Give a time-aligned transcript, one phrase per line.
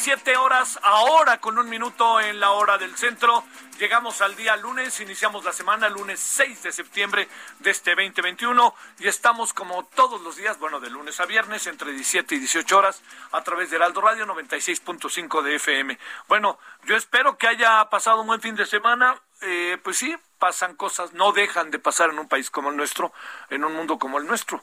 [0.00, 3.44] 17 horas ahora con un minuto en la hora del centro.
[3.78, 9.08] Llegamos al día lunes, iniciamos la semana lunes 6 de septiembre de este 2021 y
[9.08, 13.02] estamos como todos los días, bueno, de lunes a viernes entre 17 y 18 horas
[13.30, 15.98] a través de Heraldo Radio 96.5 de FM.
[16.28, 19.20] Bueno, yo espero que haya pasado un buen fin de semana.
[19.42, 23.12] Eh, pues sí, pasan cosas, no dejan de pasar en un país como el nuestro,
[23.50, 24.62] en un mundo como el nuestro.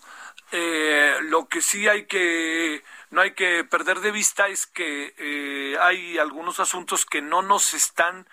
[0.51, 5.77] Eh, lo que sí hay que no hay que perder de vista es que eh,
[5.79, 8.27] hay algunos asuntos que no nos están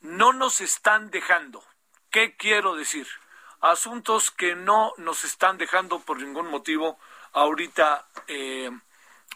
[0.00, 1.64] no nos están dejando.
[2.10, 3.06] ¿Qué quiero decir?
[3.60, 6.98] Asuntos que no nos están dejando por ningún motivo
[7.32, 8.70] ahorita eh,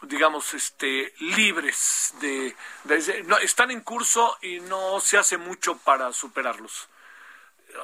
[0.02, 6.12] digamos este libres de, de- no, están en curso y no se hace mucho para
[6.12, 6.88] superarlos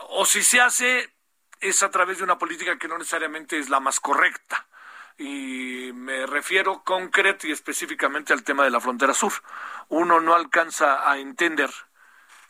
[0.09, 1.13] o si se hace
[1.61, 4.67] es a través de una política que no necesariamente es la más correcta.
[5.19, 9.33] Y me refiero concreto y específicamente al tema de la frontera sur.
[9.89, 11.71] Uno no alcanza a entender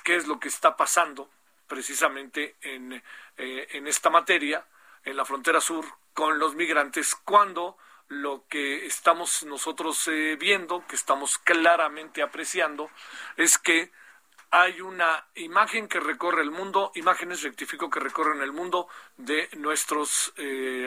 [0.05, 1.31] qué es lo que está pasando
[1.67, 2.93] precisamente en,
[3.37, 4.67] eh, en esta materia,
[5.05, 10.97] en la frontera sur, con los migrantes, cuando lo que estamos nosotros eh, viendo, que
[10.97, 12.91] estamos claramente apreciando,
[13.37, 13.93] es que
[14.51, 20.33] hay una imagen que recorre el mundo, imágenes, rectifico, que recorren el mundo de nuestras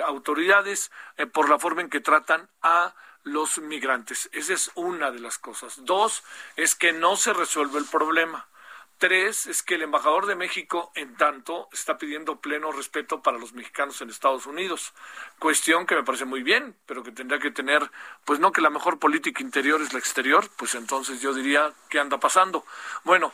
[0.06, 4.30] autoridades eh, por la forma en que tratan a los migrantes.
[4.32, 5.86] Esa es una de las cosas.
[5.86, 6.24] Dos,
[6.56, 8.48] es que no se resuelve el problema.
[8.98, 13.54] Tres, es que el embajador de México, en tanto, está pidiendo pleno respeto para los
[13.54, 14.94] mexicanos en Estados Unidos.
[15.40, 17.90] Cuestión que me parece muy bien, pero que tendría que tener,
[18.26, 22.00] pues no que la mejor política interior es la exterior, pues entonces yo diría, ¿qué
[22.00, 22.64] anda pasando?
[23.04, 23.34] Bueno,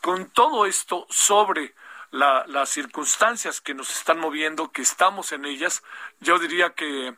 [0.00, 1.74] con todo esto sobre
[2.10, 5.82] la- las circunstancias que nos están moviendo, que estamos en ellas,
[6.20, 7.14] yo diría que,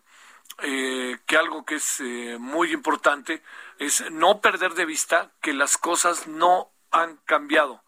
[0.62, 3.42] eh, que algo que es eh, muy importante
[3.78, 7.82] es no perder de vista que las cosas no han cambiado.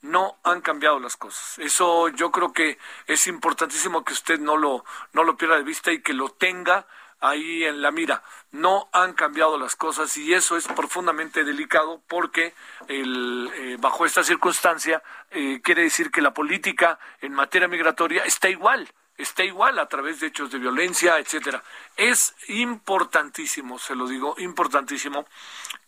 [0.00, 1.58] No han cambiado las cosas.
[1.58, 5.90] Eso yo creo que es importantísimo que usted no lo, no lo pierda de vista
[5.90, 6.86] y que lo tenga
[7.20, 8.22] ahí en la mira.
[8.50, 12.54] No han cambiado las cosas y eso es profundamente delicado porque
[12.88, 18.48] el, eh, bajo esta circunstancia eh, quiere decir que la política en materia migratoria está
[18.48, 21.62] igual está igual a través de hechos de violencia, etcétera.
[21.96, 25.26] Es importantísimo, se lo digo, importantísimo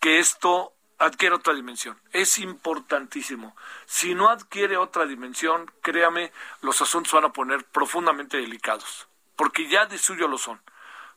[0.00, 1.98] que esto adquiera otra dimensión.
[2.12, 3.56] Es importantísimo.
[3.86, 9.86] Si no adquiere otra dimensión, créame, los asuntos van a poner profundamente delicados, porque ya
[9.86, 10.60] de suyo lo son.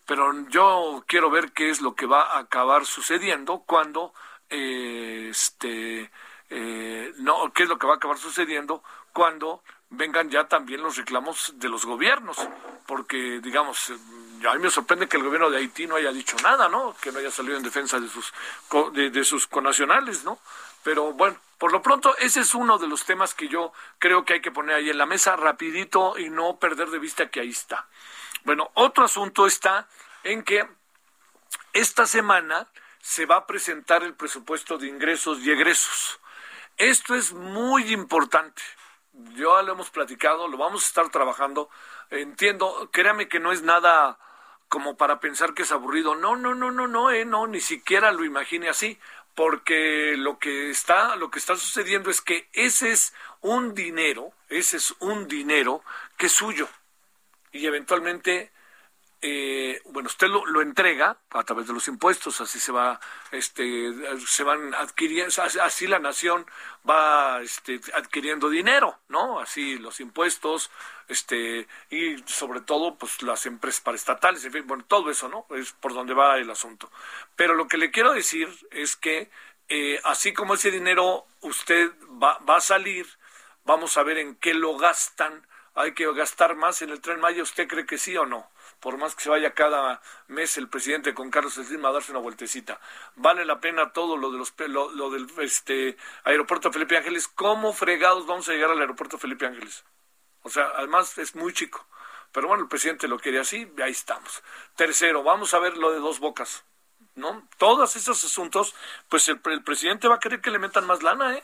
[0.05, 4.13] Pero yo quiero ver qué es lo que va a acabar sucediendo cuando
[4.49, 6.11] eh, este
[6.49, 8.83] eh, no qué es lo que va a acabar sucediendo
[9.13, 9.63] cuando
[9.93, 12.37] vengan ya también los reclamos de los gobiernos,
[12.87, 13.91] porque digamos,
[14.47, 16.95] a mí me sorprende que el gobierno de Haití no haya dicho nada, ¿no?
[16.99, 18.33] Que no haya salido en defensa de sus
[18.93, 20.39] de, sus connacionales, ¿no?
[20.83, 24.33] Pero bueno, por lo pronto ese es uno de los temas que yo creo que
[24.33, 27.51] hay que poner ahí en la mesa rapidito y no perder de vista que ahí
[27.51, 27.87] está.
[28.43, 29.87] Bueno, otro asunto está
[30.23, 30.67] en que
[31.71, 32.67] esta semana
[33.01, 36.19] se va a presentar el presupuesto de ingresos y egresos.
[36.77, 38.61] Esto es muy importante.
[39.35, 41.69] Ya lo hemos platicado, lo vamos a estar trabajando.
[42.09, 44.17] Entiendo, créame que no es nada
[44.67, 46.15] como para pensar que es aburrido.
[46.15, 48.99] No, no, no, no, no, eh, no, ni siquiera lo imagine así,
[49.35, 54.77] porque lo que está lo que está sucediendo es que ese es un dinero, ese
[54.77, 55.81] es un dinero
[56.17, 56.67] que es suyo
[57.53, 58.51] y eventualmente
[59.25, 62.99] eh, bueno, usted lo, entrega a través de los impuestos, así se va,
[63.31, 63.93] este,
[64.27, 66.45] se van adquiriendo, así la nación
[66.87, 69.39] va este, adquiriendo dinero, ¿no?
[69.39, 70.71] Así los impuestos,
[71.07, 75.45] este, y sobre todo, pues las empresas paraestatales, en fin, bueno, todo eso, ¿no?
[75.55, 76.91] Es por donde va el asunto.
[77.37, 79.31] Pero lo que le quiero decir es que,
[79.69, 83.07] eh, así como ese dinero usted va, va a salir,
[83.63, 87.43] vamos a ver en qué lo gastan, hay que gastar más en el tren Maya,
[87.43, 88.49] ¿usted cree que sí o no?
[88.83, 92.19] por más que se vaya cada mes el presidente con Carlos Slim a darse una
[92.19, 92.81] vueltecita.
[93.15, 97.29] Vale la pena todo lo de los lo, del este aeropuerto Felipe Ángeles.
[97.29, 99.85] ¿Cómo fregados vamos a llegar al aeropuerto Felipe Ángeles?
[100.41, 101.87] O sea, además es muy chico.
[102.33, 104.43] Pero bueno, el presidente lo quiere así, ahí estamos.
[104.75, 106.65] Tercero, vamos a ver lo de dos bocas.
[107.15, 107.47] ¿No?
[107.57, 108.75] Todos esos asuntos,
[109.07, 111.43] pues el, el presidente va a querer que le metan más lana, ¿eh?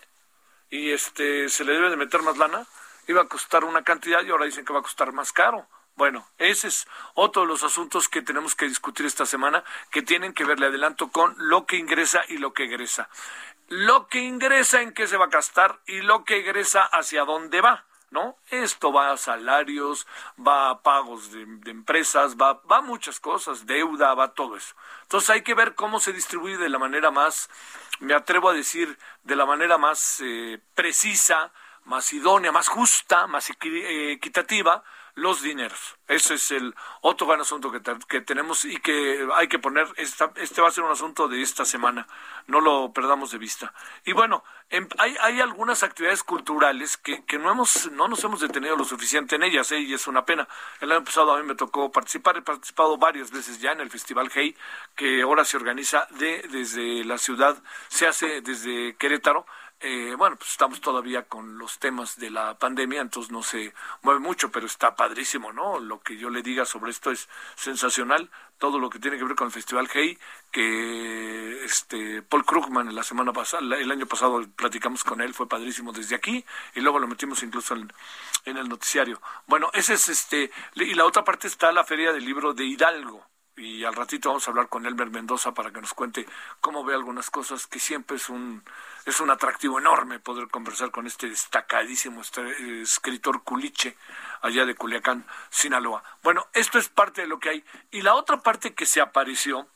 [0.71, 2.65] Y este se le debe de meter más lana.
[3.09, 5.67] Iba a costar una cantidad y ahora dicen que va a costar más caro.
[5.95, 10.31] Bueno, ese es otro de los asuntos que tenemos que discutir esta semana, que tienen
[10.31, 13.09] que verle adelanto con lo que ingresa y lo que egresa.
[13.67, 17.61] Lo que ingresa en qué se va a gastar y lo que egresa hacia dónde
[17.61, 17.83] va.
[18.11, 18.37] ¿no?
[18.51, 20.05] Esto va a salarios,
[20.37, 24.75] va a pagos de, empresas, va, va a muchas cosas, deuda, va a todo eso.
[25.01, 27.49] Entonces hay que ver cómo se distribuye de la manera más,
[28.01, 31.51] me atrevo a decir, de la manera más eh, precisa,
[31.85, 34.83] más idónea, más justa, más equitativa,
[35.19, 35.97] los dineros.
[36.07, 39.87] Ese es el otro gran asunto que, tenemos y que hay que poner.
[39.97, 42.07] este va a ser un asunto de esta semana.
[42.47, 43.73] No lo perdamos de vista.
[44.05, 48.39] Y bueno, em, hay, hay algunas actividades culturales que, que no, hemos, no nos hemos
[48.39, 49.79] detenido lo suficiente en ellas, ¿eh?
[49.79, 50.47] y es una pena.
[50.79, 52.37] El año pasado a mí me tocó participar.
[52.37, 54.55] He participado varias veces ya en el Festival Hey,
[54.95, 59.45] que ahora se organiza de, desde la ciudad, se hace desde Querétaro
[59.81, 64.19] eh, bueno, pues estamos todavía con los temas de la pandemia, entonces no se mueve
[64.19, 65.79] mucho, pero está padrísimo, ¿no?
[65.79, 68.29] Lo que yo le diga sobre esto es sensacional.
[68.57, 70.17] Todo lo que tiene que ver con el Festival Hey,
[70.51, 75.93] que este Paul Krugman la semana pasada, el año pasado platicamos con él, fue padrísimo
[75.93, 76.43] desde aquí,
[76.75, 77.91] y luego lo metimos incluso en,
[78.45, 79.21] en el noticiario.
[79.47, 83.25] Bueno, ese es este, y la otra parte está la Feria del Libro de Hidalgo
[83.59, 86.25] y al ratito vamos a hablar con Elmer Mendoza para que nos cuente
[86.61, 88.63] cómo ve algunas cosas que siempre es un
[89.05, 93.97] es un atractivo enorme poder conversar con este destacadísimo escritor culiche
[94.41, 96.03] allá de Culiacán, Sinaloa.
[96.23, 99.67] Bueno, esto es parte de lo que hay y la otra parte que se apareció,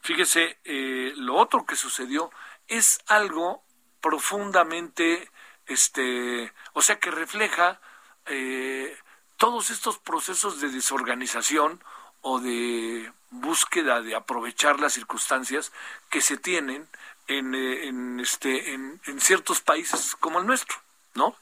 [0.00, 2.30] fíjese, eh, lo otro que sucedió
[2.68, 3.64] es algo
[4.00, 5.30] profundamente,
[5.66, 7.80] este, o sea, que refleja
[8.26, 8.96] eh,
[9.36, 11.82] todos estos procesos de desorganización
[12.28, 15.70] o de búsqueda de aprovechar las circunstancias
[16.10, 16.88] que se tienen
[17.28, 20.76] en, eh, en este, en, ciertos países como el nuestro,
[21.14, 21.36] ¿no?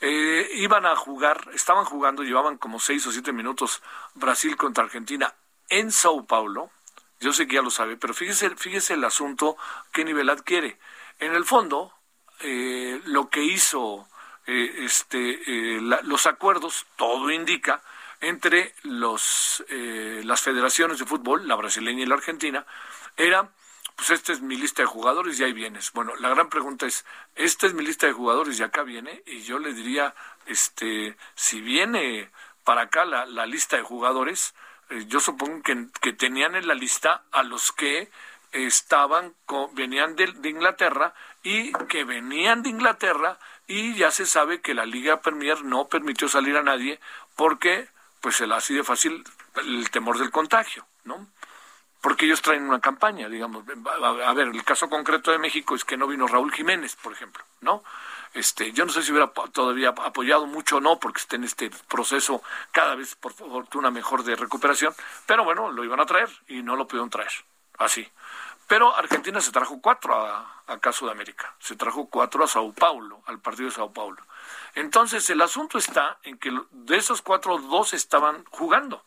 [0.00, 3.82] Eh, iban a jugar, estaban jugando, llevaban como seis o siete minutos
[4.14, 5.34] Brasil contra Argentina
[5.68, 6.70] en Sao Paulo.
[7.18, 9.56] Yo sé que ya lo sabe, pero fíjese, fíjese el asunto,
[9.90, 10.78] qué nivel adquiere.
[11.18, 11.92] En el fondo,
[12.38, 14.08] eh, lo que hizo
[14.46, 15.40] este,
[15.80, 17.82] los acuerdos, todo indica,
[18.20, 22.66] entre los, las federaciones de fútbol, la brasileña y la argentina,
[23.16, 23.50] era
[23.96, 25.92] pues esta es mi lista de jugadores y ahí vienes.
[25.92, 27.04] Bueno, la gran pregunta es,
[27.36, 30.14] esta es mi lista de jugadores y acá viene, y yo le diría,
[30.46, 32.30] este, si viene
[32.64, 34.54] para acá la, la lista de jugadores,
[34.90, 38.10] eh, yo supongo que, que, tenían en la lista a los que
[38.52, 39.34] estaban,
[39.72, 44.86] venían de, de, Inglaterra y que venían de Inglaterra y ya se sabe que la
[44.86, 47.00] Liga Premier no permitió salir a nadie
[47.36, 47.88] porque,
[48.24, 49.22] pues, se la así de fácil
[49.56, 51.28] el temor del contagio, ¿no?
[52.00, 53.64] porque ellos traen una campaña, digamos.
[54.22, 57.42] A ver, el caso concreto de México es que no vino Raúl Jiménez, por ejemplo,
[57.62, 57.82] ¿no?
[58.34, 61.70] Este, yo no sé si hubiera todavía apoyado mucho o no, porque está en este
[61.88, 66.62] proceso cada vez, por fortuna, mejor de recuperación, pero bueno, lo iban a traer y
[66.62, 67.32] no lo pudieron traer,
[67.78, 68.06] así.
[68.66, 73.22] Pero Argentina se trajo cuatro a, acá a Sudamérica, se trajo cuatro a Sao Paulo,
[73.26, 74.22] al partido de Sao Paulo.
[74.74, 79.04] Entonces, el asunto está en que de esos cuatro, dos estaban jugando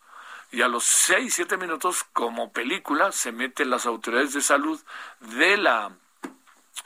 [0.51, 4.79] y a los seis, siete minutos, como película, se meten las autoridades de salud
[5.19, 5.91] de la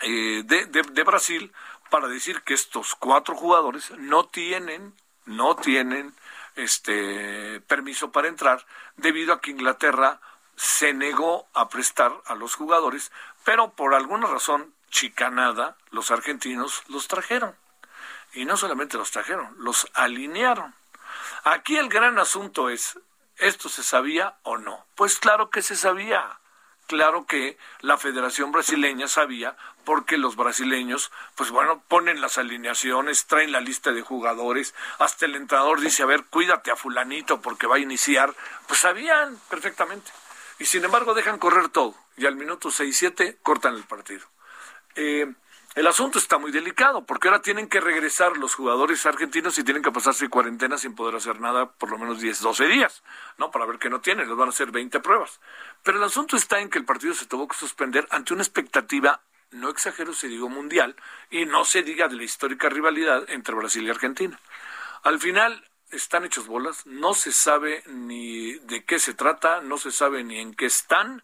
[0.01, 1.51] eh, de, de, Brasil
[1.90, 6.16] para decir que estos cuatro jugadores no tienen, no tienen
[6.56, 8.66] este permiso para entrar,
[8.98, 10.20] debido a que Inglaterra
[10.62, 13.12] se negó a prestar a los jugadores,
[13.44, 17.56] pero por alguna razón chicanada, los argentinos los trajeron.
[18.34, 20.75] Y no solamente los trajeron, los alinearon.
[21.44, 23.00] Aquí el gran asunto es,
[23.38, 24.86] ¿Esto se sabía o no?
[24.94, 26.38] Pues claro que se sabía.
[26.86, 33.51] claro que la Federación Brasileña sabía porque los brasileños, pues bueno, ponen las alineaciones, traen
[33.51, 37.77] la lista de jugadores, hasta el entrenador dice, a ver, cuídate a fulanito porque va
[37.77, 38.36] a iniciar,
[38.68, 40.12] pues sabían perfectamente.
[40.62, 44.27] Y sin embargo dejan correr todo y al minuto 6-7 cortan el partido.
[44.94, 45.25] Eh,
[45.74, 49.82] el asunto está muy delicado porque ahora tienen que regresar los jugadores argentinos y tienen
[49.82, 53.01] que pasarse cuarentena sin poder hacer nada por lo menos 10, 12 días,
[53.39, 53.50] ¿no?
[53.50, 55.39] Para ver qué no tienen, les van a hacer 20 pruebas.
[55.82, 59.22] Pero el asunto está en que el partido se tuvo que suspender ante una expectativa,
[59.50, 60.96] no exagero se digo mundial,
[61.32, 64.39] y no se diga de la histórica rivalidad entre Brasil y Argentina.
[65.01, 69.91] Al final están hechos bolas, no se sabe ni de qué se trata, no se
[69.91, 71.24] sabe ni en qué están,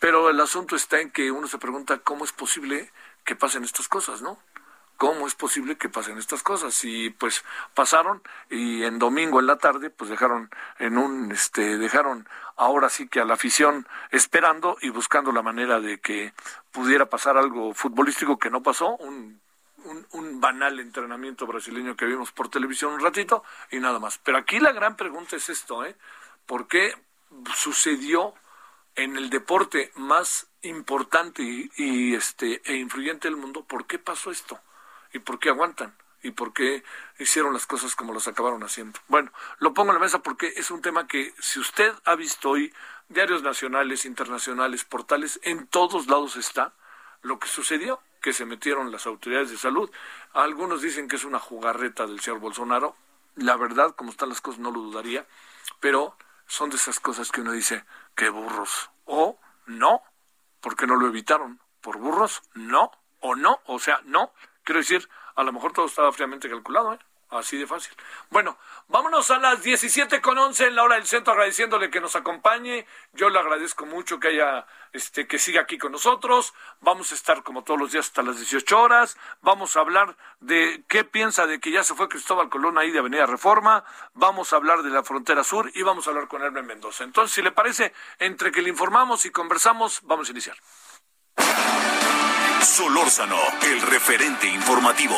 [0.00, 2.90] pero el asunto está en que uno se pregunta cómo es posible
[3.24, 4.38] que pasen estas cosas, ¿no?
[4.96, 6.84] ¿Cómo es posible que pasen estas cosas?
[6.84, 7.44] Y pues
[7.74, 13.08] pasaron y en domingo en la tarde pues dejaron en un este dejaron ahora sí
[13.08, 16.32] que a la afición esperando y buscando la manera de que
[16.70, 19.40] pudiera pasar algo futbolístico que no pasó, un
[19.84, 24.18] un, un, banal entrenamiento brasileño que vimos por televisión un ratito y nada más.
[24.18, 25.96] Pero aquí la gran pregunta es esto, ¿eh?
[26.46, 26.94] ¿Por qué
[27.54, 28.34] sucedió
[28.96, 34.60] en el deporte más importante y, este e influyente del mundo, ¿por qué pasó esto?
[35.12, 35.94] ¿Y por qué aguantan?
[36.22, 36.82] ¿Y por qué
[37.18, 38.98] hicieron las cosas como las acabaron haciendo?
[39.08, 42.50] Bueno, lo pongo en la mesa porque es un tema que si usted ha visto
[42.50, 42.72] hoy
[43.08, 46.72] diarios nacionales, internacionales, portales, en todos lados está
[47.20, 49.90] lo que sucedió, que se metieron las autoridades de salud.
[50.32, 52.96] Algunos dicen que es una jugarreta del señor Bolsonaro.
[53.34, 55.26] La verdad, como están las cosas, no lo dudaría,
[55.78, 56.16] pero
[56.46, 58.90] son de esas cosas que uno dice, qué burros.
[59.04, 60.00] O no,
[60.62, 61.60] porque no lo evitaron.
[61.82, 62.40] ¿Por burros?
[62.54, 62.90] No.
[63.20, 63.60] O no.
[63.66, 64.32] O sea, no.
[64.62, 66.98] Quiero decir, a lo mejor todo estaba fríamente calculado, ¿eh?
[67.34, 67.92] Así de fácil.
[68.30, 72.14] Bueno, vámonos a las 17 con 11 en la hora del centro agradeciéndole que nos
[72.14, 72.86] acompañe.
[73.12, 76.54] Yo le agradezco mucho que haya, este, que siga aquí con nosotros.
[76.80, 79.16] Vamos a estar como todos los días hasta las 18 horas.
[79.42, 83.00] Vamos a hablar de qué piensa de que ya se fue Cristóbal Colón ahí de
[83.00, 83.84] Avenida Reforma.
[84.12, 87.02] Vamos a hablar de la frontera sur y vamos a hablar con Hermen Mendoza.
[87.02, 90.56] Entonces, si le parece, entre que le informamos y conversamos, vamos a iniciar.
[92.62, 95.16] Solórzano, el referente informativo.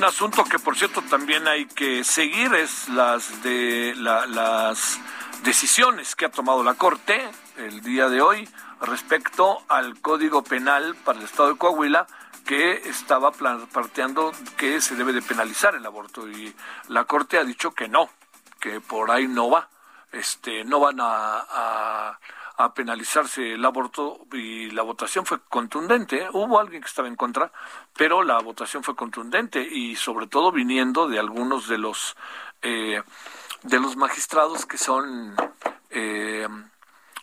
[0.00, 4.98] Un asunto que por cierto también hay que seguir es las de las
[5.42, 8.48] decisiones que ha tomado la Corte el día de hoy
[8.80, 12.06] respecto al Código Penal para el Estado de Coahuila
[12.46, 16.26] que estaba planteando que se debe de penalizar el aborto.
[16.26, 16.56] Y
[16.88, 18.08] la Corte ha dicho que no,
[18.58, 19.68] que por ahí no va,
[20.12, 22.18] este, no van a,
[22.74, 26.24] penalizarse el aborto y la votación fue contundente.
[26.24, 26.28] ¿eh?
[26.32, 27.50] Hubo alguien que estaba en contra,
[27.96, 32.16] pero la votación fue contundente y sobre todo viniendo de algunos de los
[32.62, 33.02] eh,
[33.62, 35.34] de los magistrados que son
[35.90, 36.46] eh,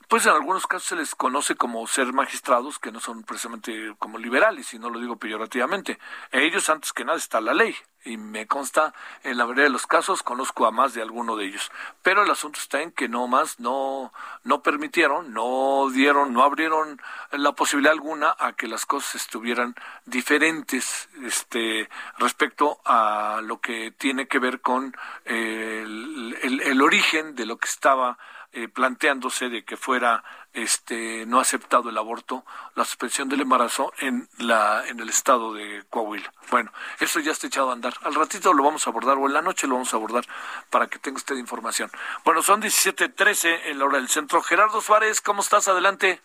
[0.08, 4.18] pues en algunos casos se les conoce como ser magistrados que no son precisamente como
[4.18, 6.00] liberales, y no lo digo peyorativamente.
[6.32, 9.86] ellos, antes que nada, está la ley, y me consta, en la mayoría de los
[9.86, 11.72] casos, conozco a más de alguno de ellos.
[12.04, 14.14] Pero el asunto está en que no más, no,
[14.46, 21.10] no permitieron, no dieron, no abrieron la posibilidad alguna a que las cosas estuvieran diferentes
[21.24, 24.96] este, respecto a lo que tiene que ver con
[25.26, 28.18] el, el origen de lo que estaba
[28.58, 34.28] eh, planteándose de que fuera este no aceptado el aborto, la suspensión del embarazo en
[34.40, 36.34] la en el estado de Coahuila.
[36.50, 37.94] Bueno, eso ya está echado a andar.
[38.02, 40.24] Al ratito lo vamos a abordar o en la noche lo vamos a abordar
[40.72, 41.92] para que tenga usted información.
[42.26, 44.42] Bueno, son 17:13 en la hora del centro.
[44.42, 45.68] Gerardo Suárez, ¿cómo estás?
[45.68, 46.20] Adelante.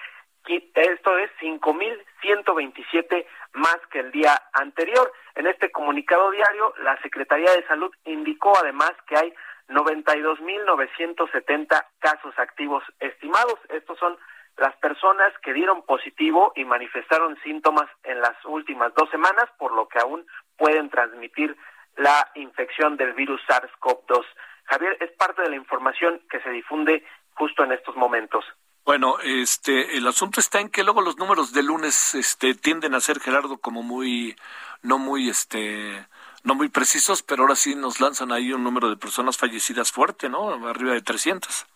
[0.45, 5.11] esto es 5.127 más que el día anterior.
[5.35, 9.33] En este comunicado diario, la Secretaría de Salud indicó además que hay
[9.69, 13.59] 92.970 casos activos estimados.
[13.69, 14.17] Estos son
[14.57, 19.87] las personas que dieron positivo y manifestaron síntomas en las últimas dos semanas, por lo
[19.87, 20.25] que aún
[20.57, 21.55] pueden transmitir
[21.95, 24.25] la infección del virus SARS-CoV-2.
[24.65, 27.05] Javier, es parte de la información que se difunde
[27.35, 28.43] justo en estos momentos.
[28.89, 32.99] Bueno, este, el asunto está en que luego los números de lunes, este, tienden a
[32.99, 34.35] ser Gerardo como muy,
[34.81, 36.07] no muy, este,
[36.43, 40.27] no muy precisos, pero ahora sí nos lanzan ahí un número de personas fallecidas fuerte,
[40.27, 40.67] ¿no?
[40.67, 41.67] Arriba de 300.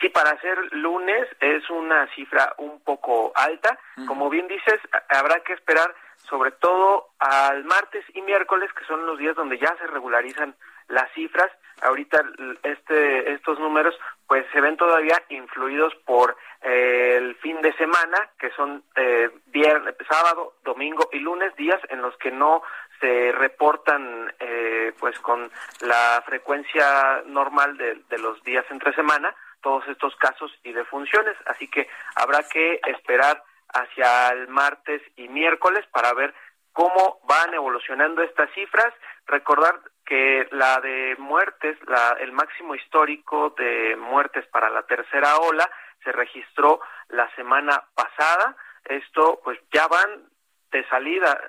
[0.00, 3.76] Sí, para ser lunes es una cifra un poco alta.
[4.06, 5.92] Como bien dices, habrá que esperar
[6.28, 10.54] sobre todo al martes y miércoles, que son los días donde ya se regularizan
[10.86, 11.50] las cifras.
[11.82, 12.22] Ahorita
[12.62, 13.94] este, estos números
[14.26, 19.94] pues se ven todavía influidos por eh, el fin de semana, que son eh, viernes,
[20.08, 22.62] sábado, domingo y lunes, días en los que no
[23.00, 29.86] se reportan eh, pues con la frecuencia normal de, de los días entre semana todos
[29.88, 31.36] estos casos y defunciones.
[31.46, 36.34] Así que habrá que esperar hacia el martes y miércoles para ver
[36.72, 38.92] cómo van evolucionando estas cifras.
[39.26, 45.68] Recordar que la de muertes, la, el máximo histórico de muertes para la tercera ola
[46.04, 48.56] se registró la semana pasada.
[48.84, 50.28] Esto, pues ya van
[50.70, 51.40] de salida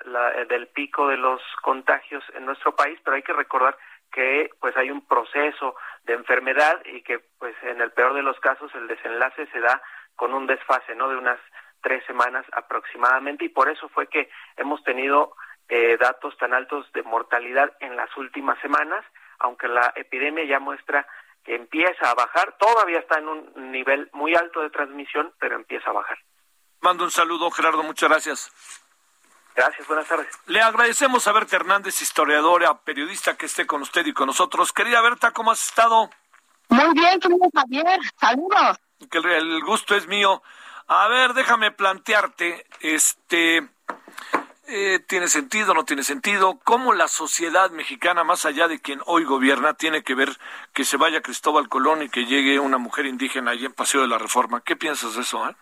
[0.48, 3.76] del pico de los contagios en nuestro país, pero hay que recordar
[4.10, 8.38] que pues hay un proceso de enfermedad y que pues en el peor de los
[8.40, 9.82] casos el desenlace se da
[10.16, 11.08] con un desfase, ¿no?
[11.08, 11.38] De unas
[11.82, 15.34] tres semanas aproximadamente y por eso fue que hemos tenido
[15.68, 19.04] eh, datos tan altos de mortalidad en las últimas semanas,
[19.38, 21.06] aunque la epidemia ya muestra
[21.44, 25.90] que empieza a bajar, todavía está en un nivel muy alto de transmisión, pero empieza
[25.90, 26.18] a bajar.
[26.80, 28.52] Mando un saludo, Gerardo, muchas gracias.
[29.54, 30.28] Gracias, buenas tardes.
[30.46, 34.72] Le agradecemos a Berta Hernández, historiadora, periodista, que esté con usted y con nosotros.
[34.72, 36.08] Querida Berta, ¿cómo has estado?
[36.68, 38.78] Muy bien, querido Javier, saludos.
[39.10, 40.42] Que el gusto es mío.
[40.86, 43.68] A ver, déjame plantearte, este,
[44.68, 46.58] eh, ¿tiene sentido, no tiene sentido?
[46.62, 50.38] ¿Cómo la sociedad mexicana, más allá de quien hoy gobierna, tiene que ver
[50.72, 54.08] que se vaya Cristóbal Colón y que llegue una mujer indígena allí en Paseo de
[54.08, 54.60] la Reforma?
[54.60, 55.56] ¿Qué piensas de eso, eh?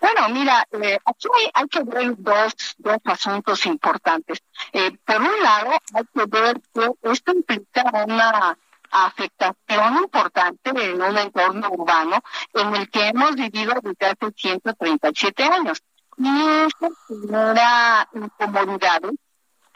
[0.00, 4.42] Bueno, mira, eh, aquí hay, que ver dos, dos asuntos importantes.
[4.72, 8.58] Eh, por un lado, hay que ver que esto implica una
[8.90, 12.20] afectación importante en un entorno urbano
[12.54, 15.82] en el que hemos vivido desde hace 137 años.
[16.18, 19.12] Y eso genera incomodidades,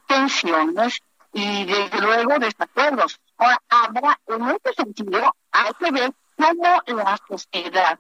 [0.07, 1.01] tensiones
[1.33, 3.21] y desde luego desacuerdos.
[3.37, 7.99] Ahora, habrá, en este sentido, hay que ver cómo la sociedad,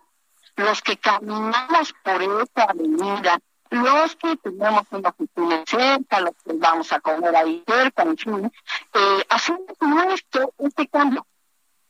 [0.57, 3.38] los que caminamos por esta avenida,
[3.70, 8.53] los que tenemos una oficina cerca, los que vamos a comer ahí cerca, en fin,
[8.94, 11.26] eh, hacemos nuestro este cambio.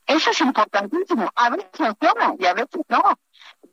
[0.06, 1.30] Eso es importantísimo.
[1.36, 3.02] A veces funciona y a veces no.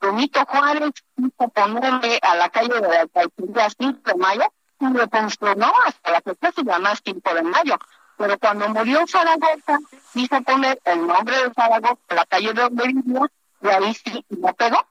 [0.02, 5.08] Benito Juárez quiso ponerle a la calle de la alcaldía 5 de mayo y le
[5.08, 7.78] funcionó hasta la fecha se llama 5 de mayo.
[8.18, 9.78] Pero cuando murió Zaragoza,
[10.14, 13.22] quiso poner el nombre de Zaragoza a la calle de donde vivía
[13.62, 14.86] y ahí sí no pegó.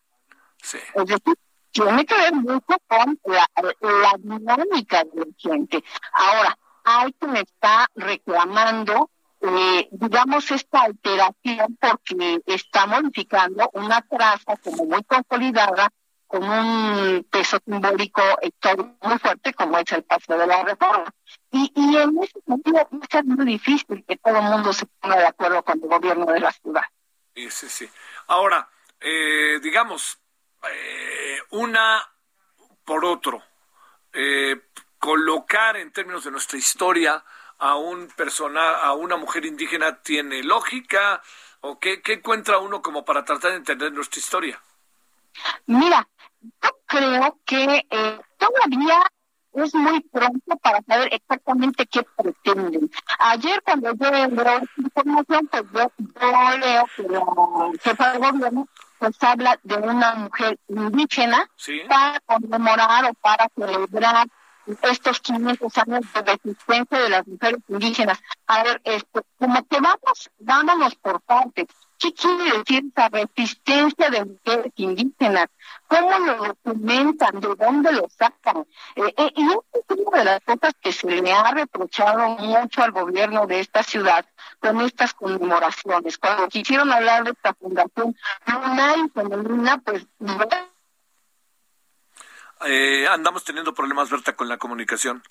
[0.62, 0.78] Sí.
[0.94, 1.38] Es decir,
[1.72, 3.46] tiene que ver mucho con la,
[3.80, 5.84] la dinámica de la gente.
[6.12, 9.10] Ahora, hay quien está reclamando,
[9.48, 15.90] eh, digamos, esta alteración porque está modificando una traza como muy consolidada
[16.26, 21.12] con un peso simbólico histórico muy fuerte como es el paso de la reforma.
[21.52, 25.26] Y, y en ese sentido es muy difícil que todo el mundo se ponga de
[25.26, 26.82] acuerdo con el gobierno de la ciudad.
[27.34, 27.90] Sí, sí, sí.
[28.26, 28.68] Ahora,
[29.00, 30.18] eh, digamos,
[30.72, 32.02] eh, una
[32.84, 33.42] por otro,
[34.12, 34.56] eh,
[34.98, 37.22] colocar en términos de nuestra historia
[37.58, 41.22] a un persona, a una mujer indígena tiene lógica
[41.60, 44.60] o qué, qué encuentra uno como para tratar de entender nuestra historia?
[45.66, 46.06] Mira,
[46.40, 49.02] yo creo que eh, todavía
[49.54, 52.90] es muy pronto para saber exactamente qué pretenden.
[53.18, 59.22] Ayer cuando yo leo información, pues yo, yo leo que la jefa de gobierno pues
[59.22, 61.48] habla de una mujer indígena
[61.88, 64.26] para conmemorar o para celebrar
[64.82, 68.18] estos 500 años de resistencia de las mujeres indígenas.
[68.46, 71.66] A ver, esto, como que vamos, vámonos por partes.
[71.98, 75.46] ¿Qué quiere decir esa resistencia de mujeres indígenas?
[75.88, 77.40] ¿Cómo lo documentan?
[77.40, 78.66] ¿De dónde lo sacan?
[78.96, 82.92] Eh, eh, y es una de las cosas que se le ha reprochado mucho al
[82.92, 84.26] gobierno de esta ciudad
[84.60, 86.18] con estas conmemoraciones.
[86.18, 88.14] Cuando quisieron hablar de esta fundación
[88.46, 90.06] lunar y femenina, pues
[92.68, 95.22] eh, andamos teniendo problemas, Berta, con la comunicación.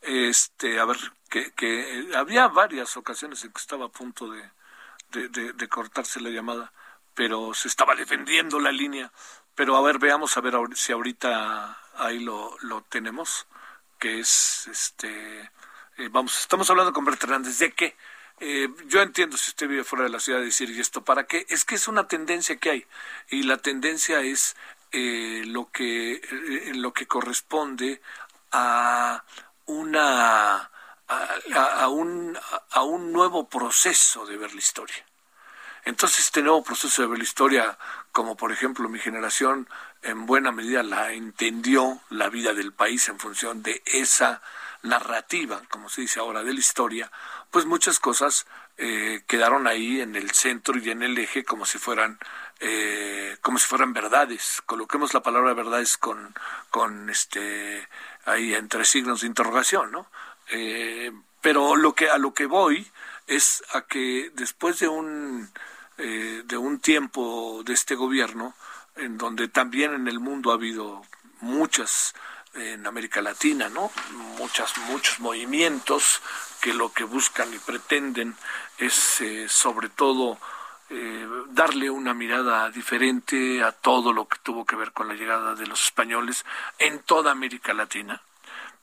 [0.00, 0.98] Este, a ver,
[1.30, 6.72] que, que había varias ocasiones en que estaba a punto de, cortarse la llamada,
[7.14, 9.12] pero se estaba defendiendo la línea.
[9.54, 12.56] Pero a ver, veamos a ver si ahorita ahí lo,
[12.88, 13.46] tenemos,
[13.98, 15.50] que es este,
[15.98, 17.96] eh, vamos, estamos hablando con Berta Hernández de que
[18.40, 21.46] eh, yo entiendo si usted vive fuera de la ciudad decir, ¿y esto para qué?
[21.48, 22.86] Es que es una tendencia que hay.
[23.30, 24.56] Y la tendencia es
[24.92, 28.02] eh, lo que eh, lo que corresponde
[28.52, 29.24] a
[29.66, 30.70] una
[31.08, 32.38] a, un
[32.70, 35.04] a un nuevo proceso de ver la historia.
[35.84, 37.78] Entonces este nuevo proceso de ver la historia,
[38.12, 39.68] como por ejemplo mi generación
[40.02, 44.42] en buena medida la entendió la vida del país en función de esa
[44.82, 47.10] narrativa, como se dice ahora, de la historia,
[47.50, 48.46] pues muchas cosas
[48.78, 52.18] eh, quedaron ahí en el centro y en el eje como si fueran
[52.62, 54.62] eh, como si fueran verdades.
[54.64, 56.34] Coloquemos la palabra verdades con,
[56.70, 57.88] con este
[58.24, 60.06] ahí entre signos de interrogación, ¿no?
[60.50, 62.90] Eh, pero lo que a lo que voy
[63.26, 65.50] es a que después de un
[65.98, 68.56] de un tiempo de este gobierno
[68.96, 71.02] en donde también en el mundo ha habido
[71.40, 72.14] muchas
[72.54, 73.90] en América Latina, ¿no?
[74.38, 76.20] Muchas, muchos movimientos
[76.60, 78.36] que lo que buscan y pretenden
[78.78, 80.38] es eh, sobre todo
[80.92, 85.54] eh, darle una mirada diferente a todo lo que tuvo que ver con la llegada
[85.54, 86.44] de los españoles
[86.78, 88.20] en toda América Latina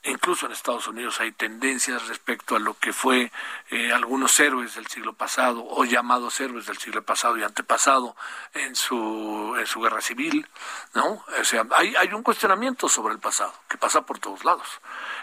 [0.10, 3.32] incluso en Estados Unidos hay tendencias respecto a lo que fue
[3.70, 8.16] eh, algunos héroes del siglo pasado o llamados héroes del siglo pasado y antepasado
[8.54, 10.48] en su en su guerra civil,
[10.94, 11.24] ¿no?
[11.40, 14.68] O sea, hay, hay un cuestionamiento sobre el pasado que pasa por todos lados.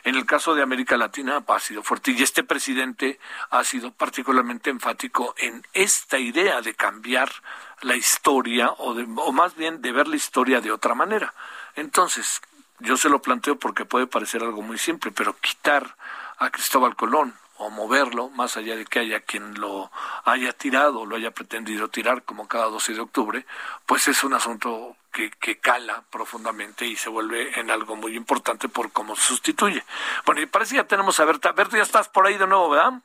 [0.05, 3.19] En el caso de América Latina ha sido fuerte y este presidente
[3.51, 7.31] ha sido particularmente enfático en esta idea de cambiar
[7.83, 11.35] la historia o, de, o más bien de ver la historia de otra manera.
[11.75, 12.41] Entonces,
[12.81, 15.97] yo se lo planteo porque puede parecer algo muy simple, pero quitar
[16.39, 19.91] a Cristóbal Colón o moverlo, más allá de que haya quien lo
[20.25, 23.47] haya tirado lo haya pretendido tirar como cada 12 de octubre,
[23.87, 28.69] pues es un asunto que, que cala profundamente y se vuelve en algo muy importante
[28.69, 29.83] por cómo se sustituye.
[30.27, 31.53] Bueno, y parece que ya tenemos a Berta.
[31.53, 33.01] Berta, ya estás por ahí de nuevo, ¿verdad?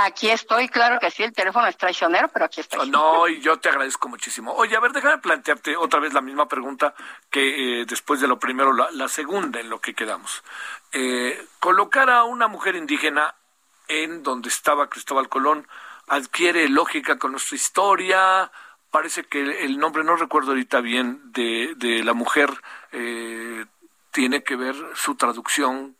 [0.00, 2.88] Aquí estoy, claro que sí, el teléfono es traicionero, pero aquí estoy.
[2.88, 4.52] No, y yo te agradezco muchísimo.
[4.52, 6.94] Oye, a ver, déjame plantearte otra vez la misma pregunta
[7.28, 10.44] que eh, después de lo primero, la, segunda en lo que quedamos.
[10.92, 13.34] Eh, colocar a una mujer indígena
[13.88, 15.66] en donde estaba Cristóbal Colón
[16.06, 18.52] adquiere lógica con nuestra historia.
[18.92, 22.50] Parece que el nombre, no recuerdo ahorita bien, de, de la mujer
[22.92, 23.66] eh,
[24.12, 25.96] tiene que ver, su traducción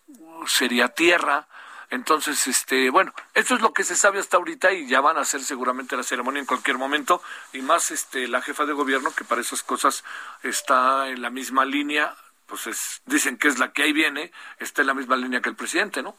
[0.46, 1.48] sería tierra
[1.90, 5.22] entonces, este, bueno, eso es lo que se sabe hasta ahorita y ya van a
[5.22, 7.22] hacer seguramente la ceremonia en cualquier momento
[7.52, 10.04] y más este la jefa de gobierno que para esas cosas
[10.42, 12.14] está en la misma línea,
[12.46, 15.56] pues dicen que es la que ahí viene, está en la misma línea que el
[15.56, 16.14] presidente, ¿no?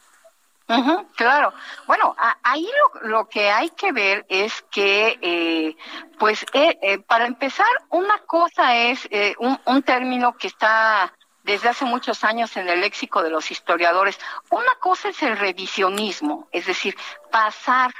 [1.16, 1.52] claro.
[1.86, 2.68] Bueno, ahí
[3.02, 5.76] lo, lo, que hay que ver es que, eh,
[6.16, 11.12] pues, eh, eh, para empezar, una cosa es un, un término que está
[11.44, 14.18] desde hace muchos años en el léxico de los historiadores.
[14.50, 16.96] Una cosa es el revisionismo, es decir,
[17.30, 17.92] pasar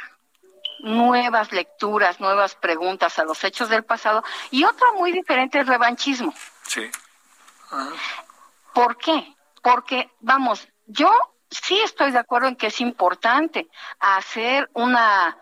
[0.81, 5.68] nuevas lecturas, nuevas preguntas a los hechos del pasado, y otra muy diferente es el
[5.68, 6.35] revanchismo.
[6.62, 6.90] Sí.
[8.72, 9.35] ¿Por qué?
[9.62, 11.12] Porque, vamos, yo
[11.50, 15.37] sí estoy de acuerdo en que es importante hacer una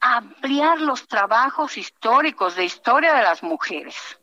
[0.00, 4.18] ampliar los trabajos históricos de historia de las mujeres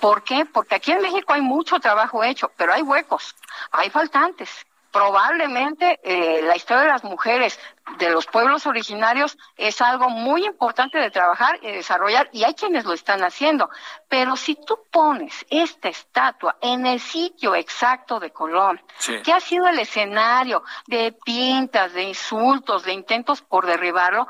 [0.00, 0.46] ¿Por qué?
[0.46, 3.34] Porque aquí en México hay mucho trabajo hecho, pero hay huecos,
[3.72, 4.66] hay faltantes.
[4.90, 7.60] Probablemente eh, la historia de las mujeres
[7.98, 12.86] de los pueblos originarios es algo muy importante de trabajar y desarrollar y hay quienes
[12.86, 13.68] lo están haciendo.
[14.08, 18.80] Pero si tú pones esta estatua en el sitio exacto de Colón,
[19.22, 24.26] que ha sido el escenario de pintas, de insultos, de intentos por derribarlo,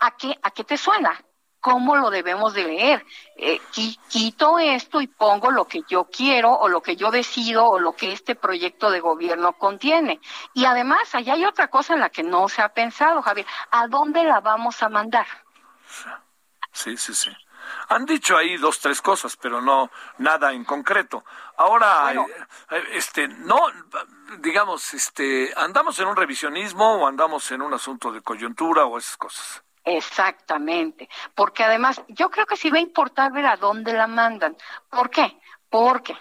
[0.00, 1.22] ¿a qué, a qué te suena?
[1.62, 3.06] Cómo lo debemos de leer.
[3.36, 3.60] Eh,
[4.08, 7.92] quito esto y pongo lo que yo quiero o lo que yo decido o lo
[7.94, 10.20] que este proyecto de gobierno contiene.
[10.52, 13.46] Y además, allá hay otra cosa en la que no se ha pensado, Javier.
[13.70, 15.26] ¿A dónde la vamos a mandar?
[16.72, 17.30] Sí, sí, sí.
[17.88, 21.24] Han dicho ahí dos, tres cosas, pero no nada en concreto.
[21.56, 23.60] Ahora, eh, este, no,
[24.38, 29.16] digamos, este, andamos en un revisionismo o andamos en un asunto de coyuntura o esas
[29.16, 29.62] cosas.
[29.84, 34.56] Exactamente, porque además yo creo que sí va a importar ver a dónde la mandan.
[34.88, 35.38] ¿Por qué?
[35.68, 36.16] Porque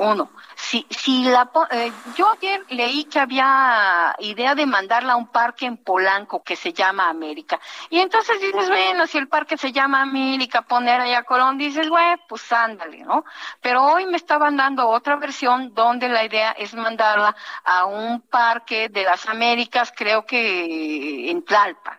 [0.00, 5.26] uno, si, si la, eh, yo ayer leí que había idea de mandarla a un
[5.26, 7.60] parque en Polanco que se llama América.
[7.90, 12.16] Y entonces dices, bueno, si el parque se llama América, poner allá Colón, dices, güey,
[12.28, 13.26] pues ándale, ¿no?
[13.60, 18.88] Pero hoy me estaban dando otra versión donde la idea es mandarla a un parque
[18.88, 21.98] de las Américas, creo que en Tlalpan.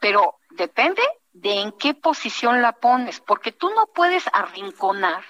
[0.00, 5.24] Pero depende de en qué posición la pones, porque tú no puedes arrinconar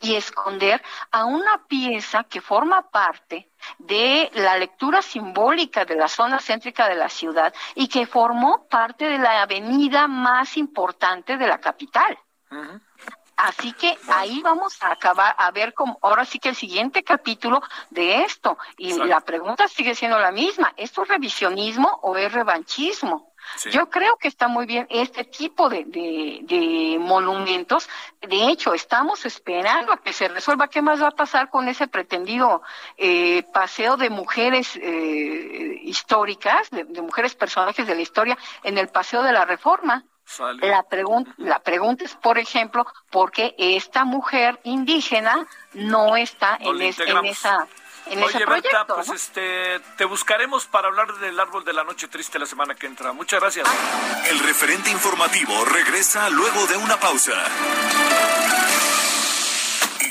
[0.00, 6.40] y esconder a una pieza que forma parte de la lectura simbólica de la zona
[6.40, 11.58] céntrica de la ciudad y que formó parte de la avenida más importante de la
[11.58, 12.18] capital.
[13.36, 17.62] Así que ahí vamos a acabar a ver cómo, ahora sí que el siguiente capítulo
[17.90, 18.56] de esto.
[18.78, 20.72] Y la pregunta sigue siendo la misma.
[20.76, 23.34] ¿Esto es revisionismo o es revanchismo?
[23.70, 27.88] Yo creo que está muy bien este tipo de, de, monumentos.
[28.20, 30.68] De hecho, estamos esperando a que se resuelva.
[30.68, 32.62] Qué más va a pasar con ese pretendido
[32.96, 39.22] eh, paseo de mujeres eh, históricas, de, mujeres personajes de la historia en el Paseo
[39.22, 40.04] de la Reforma.
[40.60, 46.82] La, pregunta, la pregunta es, por ejemplo, ¿por qué esta mujer indígena no está en,
[46.82, 47.68] en esa
[48.08, 52.46] Oye, Berta, pues este, te buscaremos para hablar del árbol de la noche triste la
[52.46, 53.12] semana que entra.
[53.12, 53.68] Muchas gracias.
[54.28, 57.32] El referente informativo regresa luego de una pausa.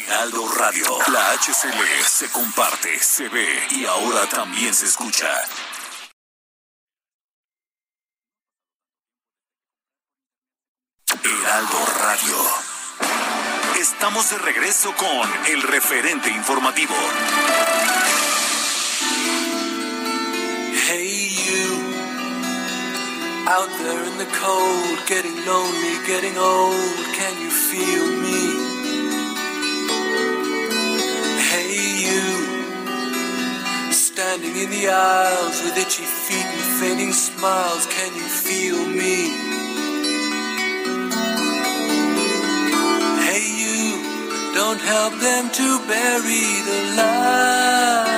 [0.08, 5.30] Heraldo Radio, la HCL se comparte, se ve y ahora también se escucha.
[11.24, 12.65] Heraldo Radio.
[14.06, 16.94] Estamos de regreso con el referente informativo.
[20.88, 21.74] Hey you,
[23.48, 28.54] out there in the cold, getting lonely, getting old, can you feel me?
[31.50, 31.74] Hey
[32.06, 32.22] you,
[33.92, 39.55] standing in the aisles with itchy feet and fainting smiles, can you feel me?
[44.56, 48.16] Don't help them to bury the light.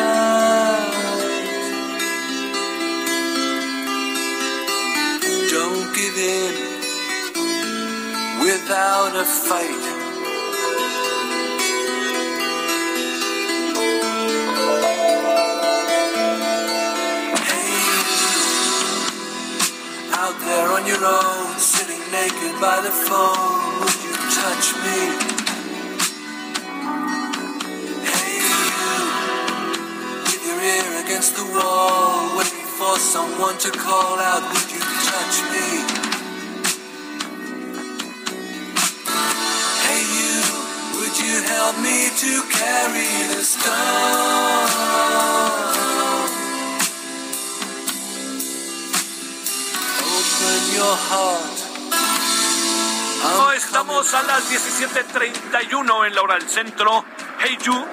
[5.50, 6.54] Don't give in
[8.46, 9.84] without a fight.
[17.50, 17.74] Hey,
[20.14, 25.27] out there on your own, sitting naked by the phone, would you touch me?
[31.18, 35.68] Against the wall, waiting for someone to call out, would you touch me?
[41.58, 43.74] help me to carry the stone.
[50.14, 51.58] Open your heart.
[53.58, 57.04] Estamos a las 17.31 en la hora del centro.
[57.40, 57.86] Hey You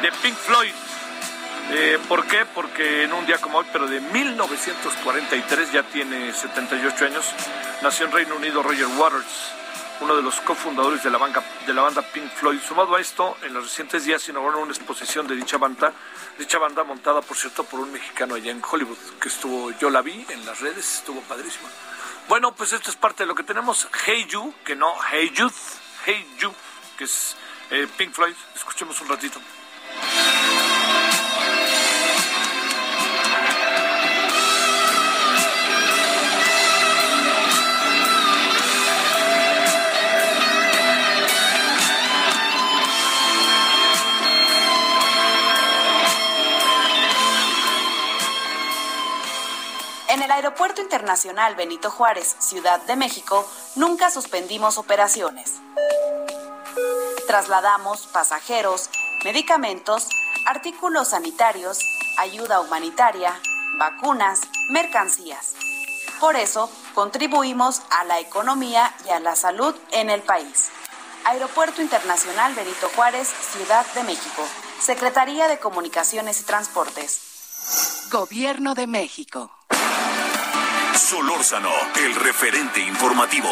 [0.00, 0.87] de Pink Floyd.
[1.70, 2.46] Eh, ¿Por qué?
[2.54, 7.34] Porque en un día como hoy, pero de 1943, ya tiene 78 años,
[7.82, 9.52] nació en Reino Unido Roger Waters
[10.00, 12.60] uno de los cofundadores de la, banda, de la banda Pink Floyd.
[12.60, 15.92] Sumado a esto, en los recientes días inauguraron una exposición de dicha banda,
[16.38, 20.02] dicha banda montada, por cierto, por un mexicano allá en Hollywood, que estuvo, yo la
[20.02, 21.68] vi en las redes, estuvo padrísima.
[22.28, 23.88] Bueno, pues esto es parte de lo que tenemos.
[24.04, 25.52] Hey You, que no Hey Youth,
[26.04, 26.52] Hey You,
[26.96, 27.36] que es
[27.70, 28.34] eh, Pink Floyd.
[28.54, 29.40] Escuchemos un ratito.
[50.38, 55.54] Aeropuerto Internacional Benito Juárez, Ciudad de México, nunca suspendimos operaciones.
[57.26, 58.88] Trasladamos pasajeros,
[59.24, 60.06] medicamentos,
[60.46, 61.80] artículos sanitarios,
[62.18, 63.34] ayuda humanitaria,
[63.80, 65.54] vacunas, mercancías.
[66.20, 70.68] Por eso, contribuimos a la economía y a la salud en el país.
[71.24, 74.44] Aeropuerto Internacional Benito Juárez, Ciudad de México.
[74.78, 78.06] Secretaría de Comunicaciones y Transportes.
[78.12, 79.50] Gobierno de México.
[80.98, 83.48] Solórzano, el referente informativo.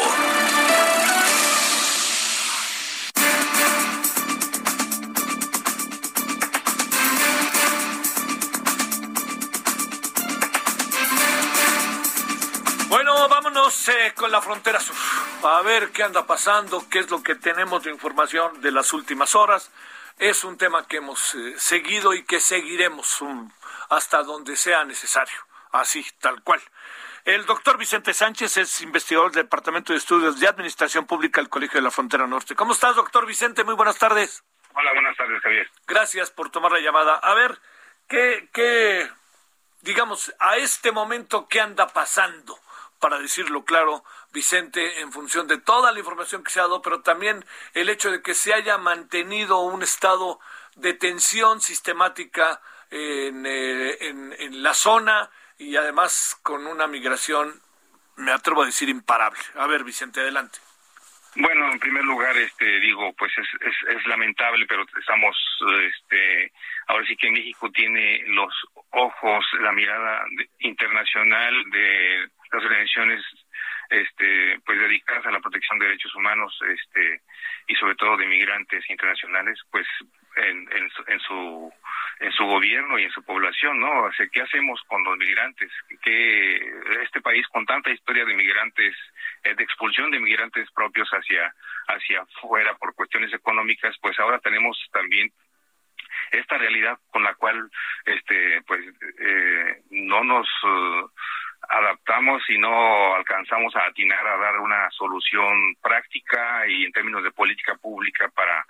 [12.89, 14.95] Bueno, vámonos eh, con la frontera sur.
[15.43, 19.35] A ver qué anda pasando, qué es lo que tenemos de información de las últimas
[19.35, 19.71] horas.
[20.19, 23.49] Es un tema que hemos eh, seguido y que seguiremos um,
[23.89, 25.37] hasta donde sea necesario.
[25.71, 26.61] Así, tal cual.
[27.27, 31.77] El doctor Vicente Sánchez es investigador del Departamento de Estudios de Administración Pública del Colegio
[31.77, 32.55] de la Frontera Norte.
[32.55, 33.65] ¿Cómo estás, doctor Vicente?
[33.65, 34.45] Muy buenas tardes.
[34.73, 35.69] Hola, buenas tardes, Javier.
[35.85, 37.15] Gracias por tomar la llamada.
[37.15, 37.59] A ver,
[38.07, 39.09] ¿qué, qué
[39.81, 42.57] digamos, a este momento, qué anda pasando?
[42.97, 47.01] Para decirlo claro, Vicente, en función de toda la información que se ha dado, pero
[47.01, 50.39] también el hecho de que se haya mantenido un estado
[50.77, 57.61] de tensión sistemática en, eh, en, en la zona y además con una migración,
[58.15, 59.39] me atrevo a decir, imparable.
[59.55, 60.59] A ver, Vicente, adelante.
[61.39, 63.47] Bueno, en primer lugar, este, digo, pues es,
[63.95, 65.37] es, lamentable, pero estamos,
[65.83, 66.51] este,
[66.87, 68.51] ahora sí que México tiene los
[68.89, 70.25] ojos, la mirada
[70.59, 73.23] internacional de las organizaciones,
[73.89, 77.21] este, pues dedicadas a la protección de derechos humanos, este,
[77.67, 79.85] y sobre todo de migrantes internacionales, pues
[80.37, 81.71] en, en, en su
[82.19, 84.03] en su gobierno y en su población, ¿no?
[84.03, 85.71] O sea, ¿qué hacemos con los migrantes?
[86.01, 86.57] Que
[87.03, 88.95] este país con tanta historia de migrantes,
[89.43, 91.53] eh, de expulsión de migrantes propios hacia
[91.87, 95.31] hacia afuera por cuestiones económicas, pues ahora tenemos también
[96.31, 97.69] esta realidad con la cual
[98.05, 98.81] este pues
[99.19, 101.09] eh, no nos uh,
[101.69, 107.31] adaptamos y no alcanzamos a atinar a dar una solución práctica y en términos de
[107.31, 108.65] política pública para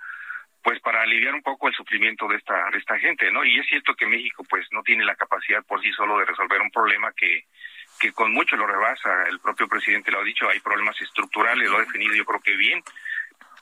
[0.62, 3.44] pues para aliviar un poco el sufrimiento de esta de esta gente, ¿no?
[3.44, 6.60] Y es cierto que México pues no tiene la capacidad por sí solo de resolver
[6.60, 7.44] un problema que
[8.00, 11.78] que con mucho lo rebasa, el propio presidente lo ha dicho, hay problemas estructurales, lo
[11.78, 12.82] ha definido yo creo que bien,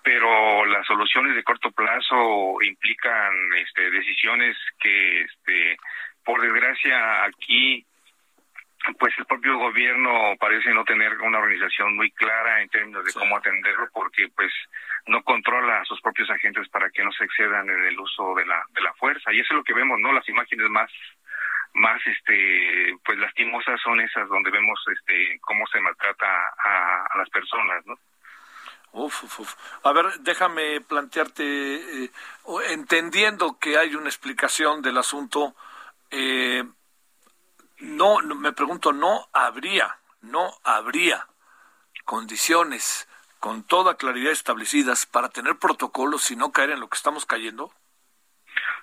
[0.03, 5.77] pero las soluciones de corto plazo implican este decisiones que este
[6.25, 7.87] por desgracia aquí
[8.99, 13.37] pues el propio gobierno parece no tener una organización muy clara en términos de cómo
[13.37, 14.53] atenderlo porque pues
[15.07, 18.47] no controla a sus propios agentes para que no se excedan en el uso de
[18.47, 19.33] la de la fuerza.
[19.33, 20.91] Y eso es lo que vemos no las imágenes más
[21.75, 26.27] más este pues lastimosas son esas donde vemos este cómo se maltrata
[26.59, 27.97] a, a las personas no
[28.97, 29.55] Uf, uf, uf.
[29.83, 31.45] A ver, déjame plantearte,
[32.05, 32.11] eh,
[32.71, 35.55] entendiendo que hay una explicación del asunto,
[36.11, 36.65] eh,
[37.79, 41.27] no, me pregunto, ¿no habría, no habría
[42.05, 43.09] condiciones
[43.41, 47.73] con toda claridad establecidas para tener protocolos y no caer en lo que estamos cayendo?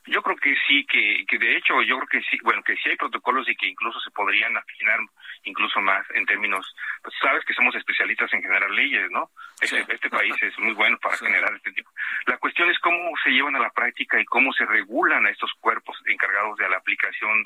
[0.06, 2.90] Yo creo que sí, que, que de hecho yo creo que sí, bueno, que sí
[2.90, 5.00] hay protocolos y que incluso se podrían afinar
[5.44, 9.32] incluso más en términos, pues sabes que somos especialistas en generar leyes, ¿no?
[9.62, 11.90] Este, este país es muy bueno para generar este tipo.
[12.26, 15.52] La cuestión es cómo se llevan a la práctica y cómo se regulan a estos
[15.60, 17.46] cuerpos encargados de la aplicación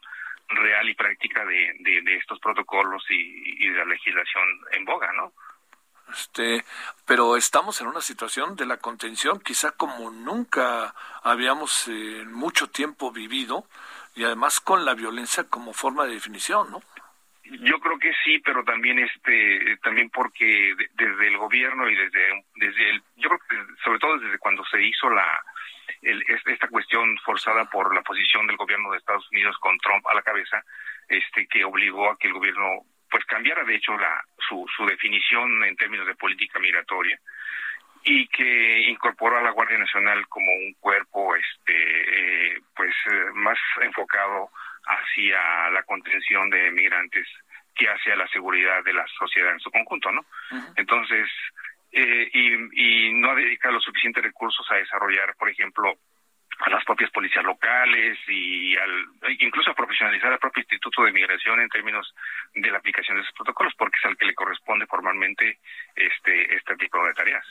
[0.49, 5.33] real y práctica de, de, estos protocolos y, y, de la legislación en boga, ¿no?
[6.11, 6.63] Este,
[7.05, 13.11] pero estamos en una situación de la contención quizá como nunca habíamos en mucho tiempo
[13.11, 13.65] vivido
[14.15, 16.81] y además con la violencia como forma de definición, ¿no?
[17.43, 22.89] Yo creo que sí, pero también este también porque desde el gobierno y desde desde
[22.89, 25.43] el yo creo que sobre todo desde cuando se hizo la
[26.01, 30.15] el, esta cuestión forzada por la posición del gobierno de Estados Unidos con Trump a
[30.15, 30.63] la cabeza,
[31.07, 35.63] este que obligó a que el gobierno pues cambiara de hecho la su, su definición
[35.63, 37.17] en términos de política migratoria
[38.03, 43.57] y que incorporó a la Guardia Nacional como un cuerpo este eh, pues eh, más
[43.81, 44.49] enfocado
[44.85, 47.27] hacia la contención de migrantes
[47.75, 50.25] que hacia la seguridad de la sociedad en su conjunto, ¿no?
[50.75, 51.29] Entonces,
[51.91, 55.97] eh, y, y no dedica los suficientes recursos a desarrollar, por ejemplo,
[56.59, 59.05] a las propias policías locales y al,
[59.39, 62.13] incluso a profesionalizar al propio Instituto de Migración en términos
[62.53, 65.59] de la aplicación de esos protocolos, porque es al que le corresponde formalmente
[65.95, 67.45] este este tipo de tareas.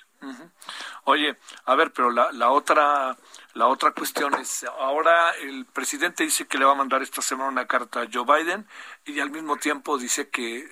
[1.04, 3.14] Oye, a ver, pero la, la otra
[3.54, 7.50] la otra cuestión es ahora el presidente dice que le va a mandar esta semana
[7.50, 8.66] una carta a Joe Biden
[9.04, 10.64] y al mismo tiempo dice que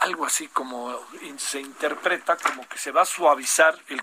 [0.00, 0.98] algo así como
[1.36, 4.00] se interpreta como que se va a suavizar el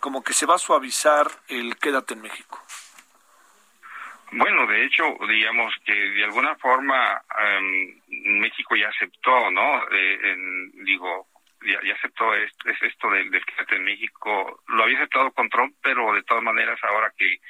[0.00, 2.62] como que se va a suavizar el quédate en México.
[4.30, 7.22] Bueno, de hecho, digamos que de alguna forma
[7.58, 9.82] um, México ya aceptó, ¿no?
[9.90, 11.28] Eh, en, digo,
[11.62, 14.62] ya, ya aceptó esto, es esto del, del quédate en México.
[14.68, 17.40] Lo había aceptado con Trump, pero de todas maneras ahora que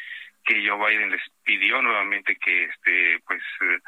[0.48, 3.78] que Joe Biden les pidió nuevamente que este pues eh,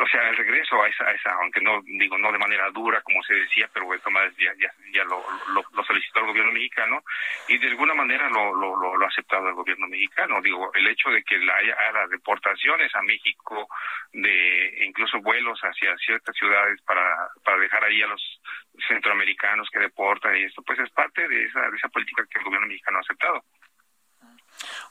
[0.00, 3.22] o sea el regreso a esa, esa aunque no digo no de manera dura como
[3.24, 7.02] se decía pero de todas ya, ya, ya lo, lo, solicitó el gobierno mexicano
[7.48, 10.40] y de alguna manera lo, lo, lo, ha aceptado el gobierno mexicano.
[10.40, 13.68] Digo el hecho de que haya las deportaciones a México
[14.12, 18.40] de incluso vuelos hacia ciertas ciudades para para dejar ahí a los
[18.88, 22.44] centroamericanos que deportan y esto pues es parte de esa de esa política que el
[22.44, 23.44] gobierno mexicano ha aceptado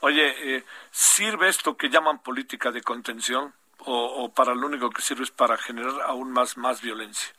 [0.01, 3.53] Oye, eh, ¿sirve esto que llaman política de contención
[3.85, 7.33] o, para lo único que sirve es para generar aún más, más violencia?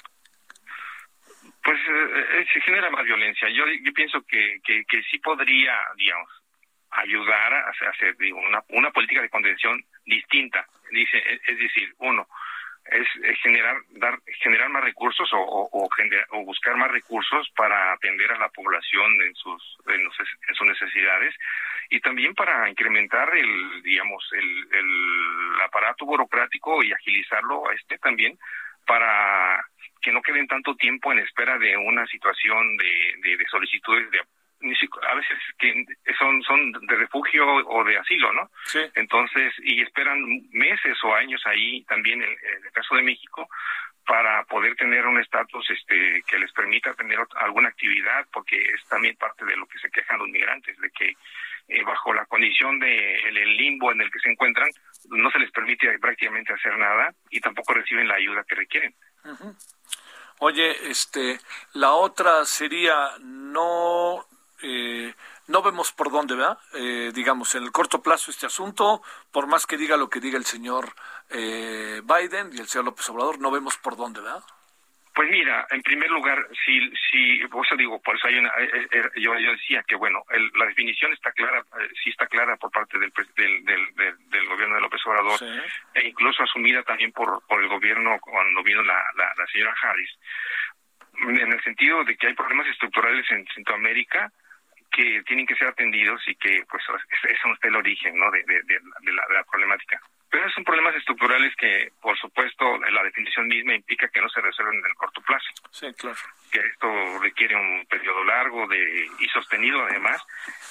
[1.62, 3.48] Pues eh, eh, se genera más violencia.
[3.48, 6.28] Yo, yo pienso que, que, sí podría, digamos,
[6.90, 10.66] ayudar a hacer digo, una, una política de contención distinta.
[10.90, 12.26] Dice, es decir, uno,
[12.86, 13.09] es,
[13.42, 15.88] generar dar generar más recursos o, o,
[16.30, 21.34] o, buscar más recursos para atender a la población en sus en, en sus necesidades
[21.95, 28.36] y también para incrementar el digamos el, el aparato burocrático y agilizarlo a este también
[28.84, 29.64] para
[30.03, 35.14] que no queden tanto tiempo en espera de una situación de, de, solicitudes de a
[35.14, 35.84] veces que
[36.18, 38.51] son son de refugio o de asilo, ¿no?
[38.64, 38.80] Sí.
[38.95, 40.18] Entonces, y esperan
[40.51, 43.49] meses o años ahí también en, en el caso de México
[44.07, 49.16] para poder tener un estatus este que les permita tener alguna actividad porque es también
[49.16, 51.14] parte de lo que se quejan los migrantes de que
[51.69, 54.69] eh, bajo la condición de el, limbo en el que se encuentran
[55.11, 58.95] no se les permite prácticamente hacer nada y tampoco reciben la ayuda que requieren
[60.39, 61.41] oye este
[61.73, 64.27] la otra sería no
[64.62, 65.15] eh,
[65.47, 66.59] no vemos por dónde, ¿verdad?
[66.73, 70.39] Eh, digamos, en el corto plazo este asunto, por más que diga lo que diga
[70.39, 70.95] el señor
[71.29, 74.43] eh, Biden y el señor López Obrador, no vemos por dónde, ¿verdad?
[75.15, 79.11] Pues mira, en primer lugar, si, si, por eso digo, por eso hay una, eh,
[79.17, 80.25] yo, yo decía que bueno,
[80.57, 81.65] la definición está clara,
[82.03, 85.39] sí está clara por parte del, del, del, del, gobierno de López Obrador,
[85.95, 90.11] e incluso asumida también por, por el gobierno cuando vino la, la, la señora Harris,
[91.21, 94.33] en el sentido de que hay problemas estructurales en Centroamérica,
[94.91, 98.31] que tienen que ser atendidos y que pues eso es el origen ¿no?
[98.33, 100.01] de, de, de, la, de la problemática.
[100.35, 104.80] Pero son problemas estructurales que, por supuesto, la definición misma implica que no se resuelven
[104.80, 105.47] en el corto plazo.
[105.70, 106.16] Sí, claro.
[106.51, 106.89] Que esto
[107.20, 110.20] requiere un periodo largo de y sostenido, además,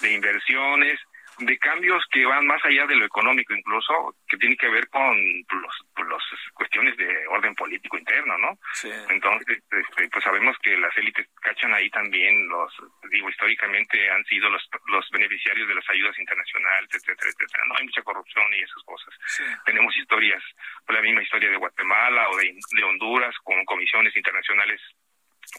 [0.01, 0.99] de inversiones,
[1.39, 5.15] de cambios que van más allá de lo económico incluso, que tiene que ver con
[5.61, 6.23] los, los
[6.53, 8.57] cuestiones de orden político interno, ¿no?
[8.73, 8.89] Sí.
[9.09, 12.73] Entonces, este, pues sabemos que las élites cachan ahí también los,
[13.09, 17.63] digo, históricamente han sido los, los beneficiarios de las ayudas internacionales, etcétera, etcétera.
[17.67, 19.13] No hay mucha corrupción y esas cosas.
[19.25, 19.43] Sí.
[19.65, 20.43] Tenemos historias,
[20.87, 24.81] la misma historia de Guatemala o de, de Honduras con comisiones internacionales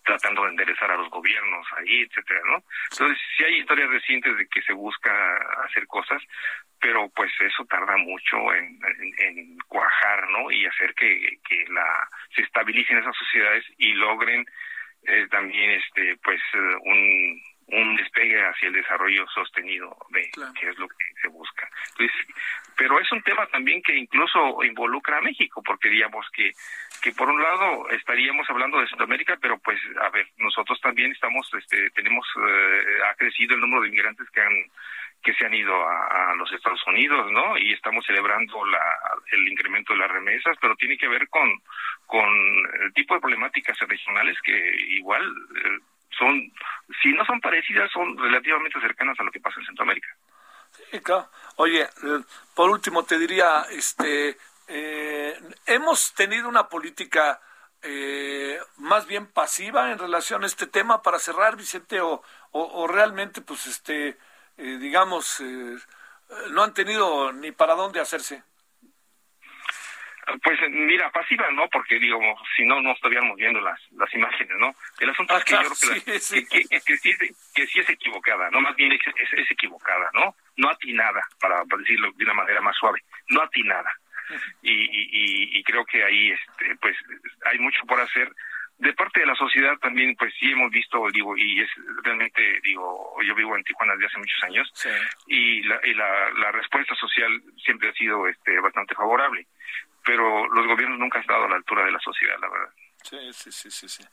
[0.05, 2.65] tratando de enderezar a los gobiernos ahí, etcétera, ¿no?
[2.91, 5.13] Entonces, sí hay historias recientes de que se busca
[5.65, 6.23] hacer cosas,
[6.81, 8.79] pero pues eso tarda mucho en,
[9.19, 10.51] en, cuajar, ¿no?
[10.51, 14.45] Y hacer que, que la se estabilicen esas sociedades y logren
[15.07, 20.79] eh, también, este, pues, eh, un un despegue hacia el desarrollo sostenido de que es
[20.79, 21.69] lo que se busca.
[21.91, 22.27] Entonces,
[22.77, 26.53] pero es un tema también que incluso involucra a México, porque digamos que
[27.03, 31.49] que por un lado estaríamos hablando de Centroamérica, pero pues a ver, nosotros también estamos
[31.55, 34.71] este tenemos eh, ha crecido el número de inmigrantes que han
[35.23, 37.57] que se han ido a, los Estados Unidos, ¿no?
[37.57, 38.83] Y estamos celebrando la,
[39.33, 41.49] el incremento de las remesas, pero tiene que ver con,
[42.05, 42.29] con
[42.83, 45.23] el tipo de problemáticas regionales que igual
[45.65, 45.79] eh,
[46.11, 46.53] son,
[47.03, 50.09] si no son parecidas, son relativamente cercanas a lo que pasa en Centroamérica.
[51.03, 51.29] Claro.
[51.57, 52.25] Oye, eh,
[52.55, 54.39] por último te diría, este,
[54.69, 57.41] eh, hemos tenido una política
[57.83, 62.23] eh, más bien pasiva en relación a este tema para cerrar, Vicente, o,
[62.53, 64.17] o, realmente, pues, este,
[64.57, 65.77] eh, digamos, eh,
[66.51, 68.43] no han tenido ni para dónde hacerse.
[70.43, 72.19] Pues mira, pasiva no, porque digo,
[72.57, 74.75] si no, no estaríamos viendo las, las imágenes, ¿no?
[74.99, 77.13] El asunto es que yo creo que, sí, que, que, que, sí,
[77.55, 78.61] que, sí, es equivocada, ¿no?
[78.61, 79.01] Más bien es,
[79.33, 80.35] es, equivocada, ¿no?
[80.57, 83.91] No atinada, para, decirlo de una manera más suave, no atinada.
[84.63, 86.97] Y, y, y creo que ahí, este, pues,
[87.45, 88.31] hay mucho por hacer
[88.79, 91.71] de parte de la sociedad también pues sí hemos visto digo y es
[92.03, 94.89] realmente digo yo vivo en Tijuana desde hace muchos años sí.
[95.29, 99.47] y, la, y la, la respuesta social siempre ha sido este bastante favorable
[100.05, 102.71] pero los gobiernos nunca han estado a la altura de la sociedad, la verdad.
[103.03, 103.89] Sí, sí, sí, sí.
[103.89, 104.05] sí.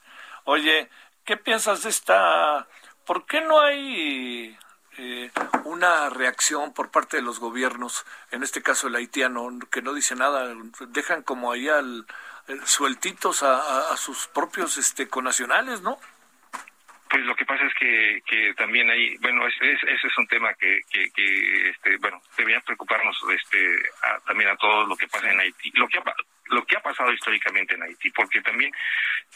[0.46, 0.90] Oye,
[1.26, 2.68] ¿qué piensas de esta?
[3.06, 4.58] ¿Por qué no hay
[4.98, 5.32] eh,
[5.64, 10.16] una reacción por parte de los gobiernos, en este caso el haitiano, que no dice
[10.16, 10.54] nada,
[10.90, 12.06] dejan como ahí al,
[12.66, 15.98] sueltitos a, a, sus propios este, conacionales, ¿no?
[17.12, 20.54] Pues lo que pasa es que, que también hay, bueno, es, ese es un tema
[20.54, 25.42] que, que, este, bueno, debería preocuparnos este, a, también a todo lo que pasa en
[25.42, 26.04] Haití, lo que ha,
[26.46, 28.72] lo que ha pasado históricamente en Haití, porque también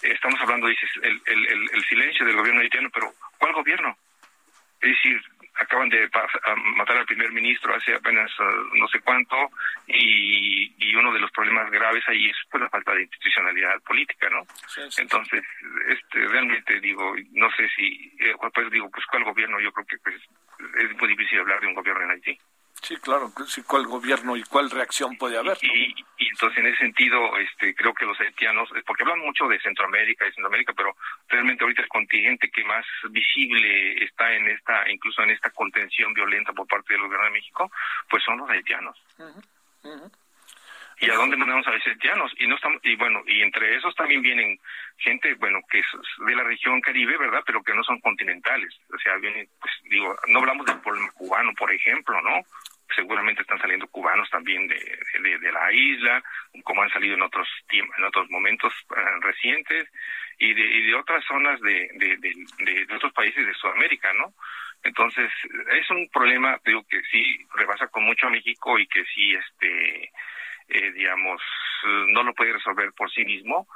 [0.01, 3.97] estamos hablando, dices, el, el, el silencio del gobierno haitiano, pero ¿cuál gobierno?
[4.79, 5.21] Es decir,
[5.57, 6.09] acaban de
[6.75, 9.35] matar al primer ministro hace apenas uh, no sé cuánto
[9.87, 14.29] y, y, uno de los problemas graves ahí es pues, la falta de institucionalidad política,
[14.29, 14.45] ¿no?
[14.67, 15.01] Sí, sí.
[15.01, 15.43] Entonces,
[15.87, 19.97] este, realmente digo, no sé si, eh, pues digo, pues cuál gobierno, yo creo que
[19.99, 20.15] pues,
[20.77, 22.39] es muy difícil hablar de un gobierno en Haití.
[22.81, 25.57] Sí, claro, sí, cuál gobierno y cuál reacción puede haber.
[25.63, 25.73] ¿no?
[25.73, 29.59] Y, y, entonces en ese sentido, este, creo que los haitianos, porque hablan mucho de
[29.59, 30.95] Centroamérica y Centroamérica, pero
[31.27, 36.53] realmente ahorita el contingente que más visible está en esta, incluso en esta contención violenta
[36.53, 37.71] por parte del gobierno de México,
[38.09, 38.95] pues son los haitianos.
[39.17, 39.43] Uh -huh,
[39.83, 40.11] uh -huh.
[40.99, 42.31] ¿Y a dónde mandamos a los haitianos?
[42.37, 44.57] Y no estamos, y bueno, y entre esos también vienen
[44.97, 45.85] gente, bueno, que es
[46.25, 47.43] de la región caribe, ¿verdad?
[47.45, 48.73] Pero que no son continentales.
[48.93, 52.41] O sea, vienen, pues digo, no hablamos del problema cubano, por ejemplo, ¿no?
[52.93, 56.23] seguramente están saliendo cubanos también de, de, la isla,
[56.63, 59.89] como han salido en otros en otros momentos eh, recientes
[60.37, 64.33] y de, y de otras zonas de, de, otros países de Sudamérica, ¿no?
[64.83, 65.31] Entonces
[65.71, 70.11] es un problema, digo que sí rebasa con mucho a México y que sí, este,
[70.67, 71.41] eh, digamos,
[72.07, 73.67] no lo puede resolver por sí mismo,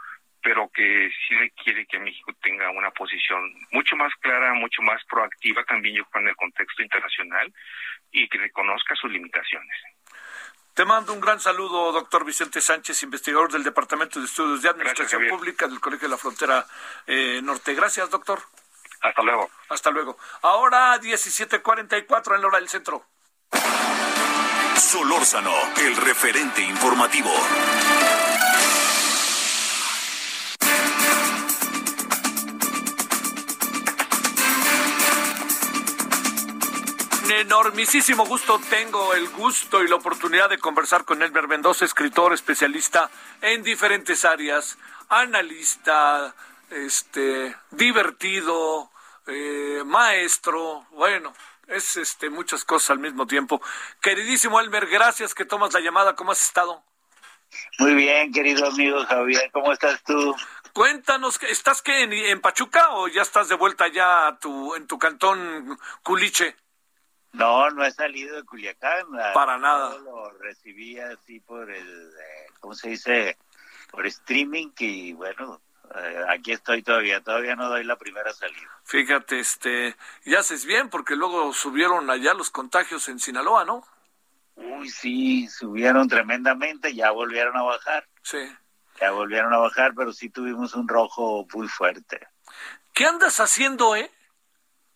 [0.42, 5.64] pero que sí requiere que México tenga una posición mucho más clara, mucho más proactiva
[5.66, 7.54] también yo en el contexto internacional
[8.12, 9.76] y que reconozca sus limitaciones.
[10.74, 15.28] Te mando un gran saludo, doctor Vicente Sánchez, investigador del Departamento de Estudios de Administración
[15.28, 16.66] Pública del Colegio de la Frontera
[17.06, 17.74] eh, Norte.
[17.74, 18.40] Gracias, doctor.
[19.02, 19.50] Hasta luego.
[19.70, 20.18] Hasta luego.
[20.42, 23.06] Ahora 17:44 en la hora del centro.
[24.80, 27.30] Solórzano, el referente informativo.
[37.30, 43.10] enormisísimo gusto tengo el gusto y la oportunidad de conversar con Elmer Mendoza, escritor especialista
[43.42, 44.78] en diferentes áreas,
[45.10, 46.36] analista,
[46.70, 48.92] este, divertido,
[49.28, 51.34] eh, maestro, bueno,
[51.70, 53.62] es este muchas cosas al mismo tiempo.
[54.02, 56.84] Queridísimo Elmer, gracias que tomas la llamada, ¿cómo has estado?
[57.80, 60.36] Muy bien, querido amigo Javier, ¿cómo estás tú?
[60.74, 65.00] Cuéntanos, ¿estás qué, en, en Pachuca o ya estás de vuelta ya tu, en tu
[65.00, 66.56] cantón Culiche?
[67.32, 69.06] No, no he salido de Culiacán.
[69.34, 69.98] Para nada.
[70.00, 73.38] Lo recibí así por el, eh, ¿cómo se dice?
[73.92, 75.62] Por streaming y bueno,
[75.96, 78.70] eh, aquí estoy todavía, todavía no doy la primera salida.
[78.84, 83.84] Fíjate, este, ya haces bien porque luego subieron allá los contagios en Sinaloa, ¿no?
[84.56, 88.08] Uy, sí, subieron tremendamente, ya volvieron a bajar.
[88.22, 88.40] Sí.
[89.00, 92.28] Ya volvieron a bajar, pero sí tuvimos un rojo muy fuerte.
[92.94, 94.12] ¿Qué andas haciendo, eh?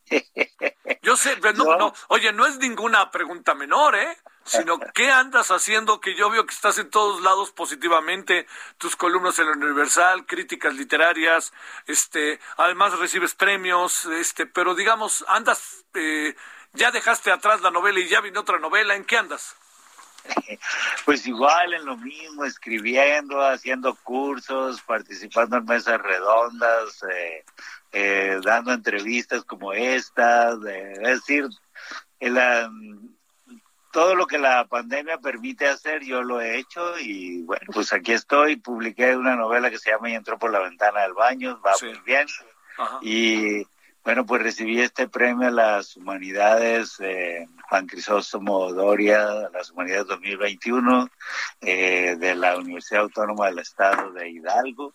[1.01, 4.17] Yo sé, no, no, oye, no es ninguna pregunta menor, ¿eh?
[4.45, 5.99] Sino, ¿qué andas haciendo?
[5.99, 10.75] Que yo veo que estás en todos lados positivamente, tus columnas en la Universal, críticas
[10.75, 11.53] literarias,
[11.87, 16.35] este, además recibes premios, este, pero digamos, andas, eh,
[16.73, 19.55] ya dejaste atrás la novela y ya vino otra novela, ¿en qué andas?
[21.05, 27.43] Pues igual en lo mismo, escribiendo, haciendo cursos, participando en mesas redondas, eh,
[27.91, 31.49] eh, dando entrevistas como esta, es decir,
[33.93, 38.11] todo lo que la pandemia permite hacer, yo lo he hecho y bueno, pues aquí
[38.11, 41.73] estoy, publiqué una novela que se llama Y entró por la ventana del baño, va
[41.79, 42.25] muy bien.
[43.03, 43.63] Y
[44.03, 50.07] bueno, pues recibí este premio a las humanidades, eh, Juan Crisóstomo Doria, a las humanidades
[50.07, 51.07] 2021,
[51.61, 54.91] eh, de la Universidad Autónoma del Estado de Hidalgo.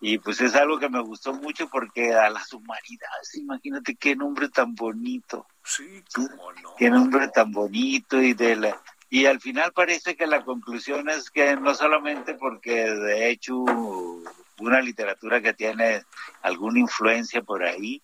[0.00, 4.48] Y pues es algo que me gustó mucho porque a las humanidades, imagínate qué nombre
[4.48, 5.46] tan bonito.
[5.64, 6.74] Sí, cómo no.
[6.76, 8.80] Qué nombre tan bonito y de la...
[9.08, 13.56] Y al final parece que la conclusión es que no solamente porque de hecho
[14.60, 16.04] una literatura que tiene
[16.42, 18.00] alguna influencia por ahí,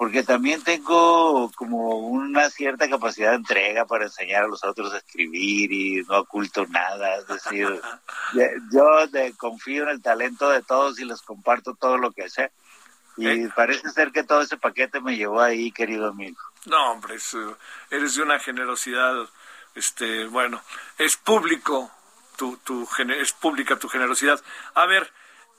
[0.00, 4.96] porque también tengo como una cierta capacidad de entrega para enseñar a los otros a
[4.96, 7.68] escribir y no oculto nada, es decir,
[8.72, 8.86] yo
[9.36, 12.50] confío en el talento de todos y les comparto todo lo que sé.
[13.18, 13.52] Y eh.
[13.54, 16.40] parece ser que todo ese paquete me llevó ahí, querido amigo.
[16.64, 17.16] No, hombre,
[17.90, 19.28] eres de una generosidad,
[19.74, 20.62] este, bueno,
[20.96, 21.90] es público,
[22.38, 22.88] tu, tu,
[23.18, 24.40] es pública tu generosidad.
[24.72, 25.12] A ver,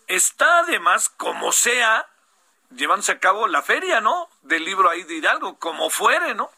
[0.08, 2.08] está además, como sea,
[2.76, 4.30] llevándose a cabo la feria, ¿no?
[4.44, 6.50] Del libro ahí de Hidalgo, como fuere, ¿no?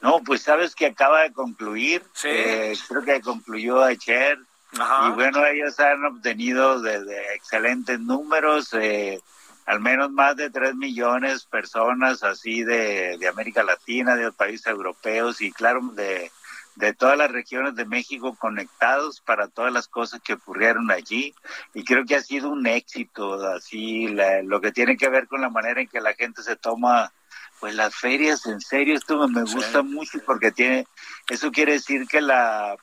[0.00, 2.02] No, pues sabes que acaba de concluir.
[2.12, 2.28] Sí.
[2.30, 4.38] Eh, creo que concluyó ayer.
[4.78, 5.08] Ajá.
[5.08, 9.20] Y bueno, ellos han obtenido de, excelentes números, eh,
[9.64, 14.34] al menos más de tres millones de personas así de, de América Latina, de los
[14.34, 16.30] países europeos y claro, de
[16.76, 21.34] de todas las regiones de México conectados para todas las cosas que ocurrieron allí.
[21.74, 24.08] Y creo que ha sido un éxito así
[24.44, 27.12] lo que tiene que ver con la manera en que la gente se toma
[27.60, 28.94] pues las ferias en serio.
[28.94, 30.86] Esto me, gusta mucho porque tiene
[31.28, 32.76] eso quiere decir que la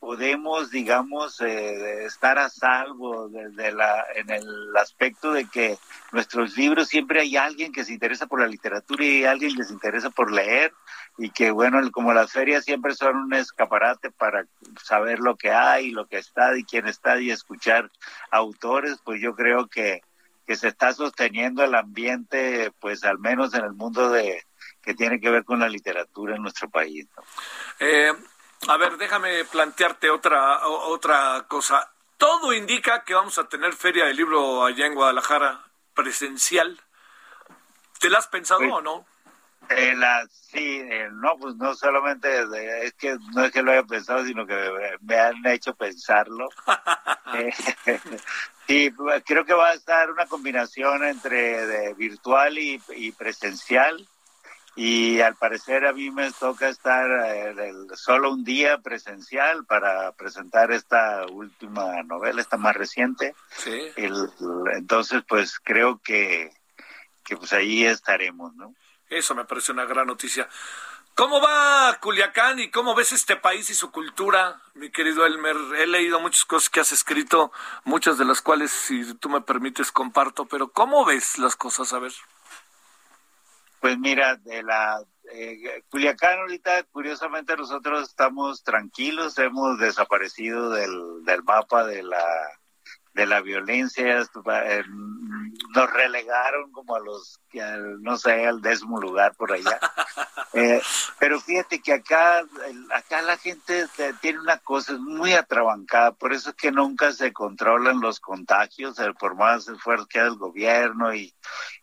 [0.00, 5.78] podemos digamos eh, estar a salvo desde la en el aspecto de que
[6.10, 9.74] nuestros libros siempre hay alguien que se interesa por la literatura y alguien que se
[9.74, 10.72] interesa por leer
[11.18, 14.46] y que bueno, como las ferias siempre son un escaparate para
[14.82, 17.90] saber lo que hay, lo que está y quién está y escuchar
[18.30, 20.00] autores, pues yo creo que,
[20.46, 24.42] que se está sosteniendo el ambiente, pues al menos en el mundo de
[24.80, 27.06] que tiene que ver con la literatura en nuestro país.
[27.80, 28.12] Eh,
[28.68, 31.90] a ver, déjame plantearte otra, otra cosa.
[32.16, 36.78] Todo indica que vamos a tener feria del libro allá en Guadalajara presencial.
[37.98, 39.06] ¿Te la has pensado pues o no?
[39.70, 42.28] Eh, la, sí, eh, no, pues no solamente
[42.84, 46.48] es que no es que lo haya pensado, sino que me, han hecho pensarlo.
[47.34, 47.52] eh,
[48.66, 48.92] sí,
[49.24, 54.06] creo que va a estar una combinación entre de virtual y, y presencial
[54.82, 57.06] y al parecer a mí me toca estar
[57.36, 57.54] eh,
[57.96, 63.34] solo un día presencial para presentar esta última novela, esta más reciente.
[63.58, 63.92] Sí.
[64.72, 66.50] entonces, pues creo que,
[67.22, 68.74] que pues ahí estaremos, ¿no?
[69.10, 70.48] Eso me parece una gran noticia.
[71.14, 75.56] ¿Cómo va Culiacán y cómo ves este país y su cultura, mi querido Elmer?
[75.76, 77.52] He leído muchas cosas que has escrito,
[77.84, 81.92] muchas de las cuales, si tú me permites, comparto, pero ¿cómo ves las cosas?
[81.92, 82.12] A ver.
[83.80, 85.02] Pues mira, de la
[85.32, 92.24] eh, Culiacán ahorita, curiosamente nosotros estamos tranquilos, hemos desaparecido del, del mapa de la
[93.14, 94.84] de la violencia, eh,
[95.74, 97.40] nos relegaron como a los,
[98.00, 99.78] no sé, al décimo lugar por allá.
[100.52, 100.82] Eh,
[101.20, 102.42] pero fíjate que acá,
[102.92, 103.86] acá la gente
[104.20, 109.14] tiene una cosa muy atrabancada, por eso es que nunca se controlan los contagios, eh,
[109.16, 111.32] por más esfuerzo que haga el gobierno y,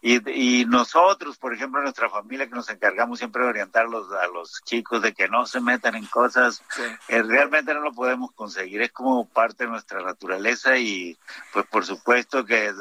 [0.02, 5.02] y, nosotros, por ejemplo, nuestra familia que nos encargamos siempre de orientarlos a los chicos
[5.02, 6.62] de que no se metan en cosas,
[7.08, 11.17] realmente no lo podemos conseguir, es como parte de nuestra naturaleza y
[11.54, 12.72] pues por supuesto que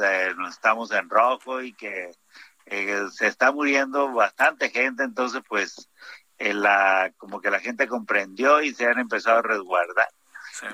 [0.49, 2.11] estamos en rojo y que
[2.66, 5.89] eh, se está muriendo bastante gente, entonces pues
[6.39, 10.09] eh, la, como que la gente comprendió y se han empezado a resguardar.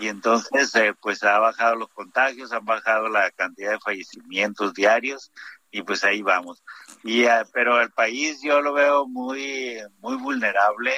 [0.00, 5.32] Y entonces eh, pues ha bajado los contagios, han bajado la cantidad de fallecimientos diarios
[5.70, 6.62] y pues ahí vamos.
[7.02, 10.92] Y pero el país yo lo veo muy muy vulnerable.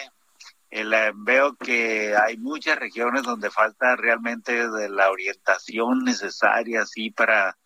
[1.14, 7.56] Veo que hay muchas regiones donde falta realmente de la orientación necesaria así para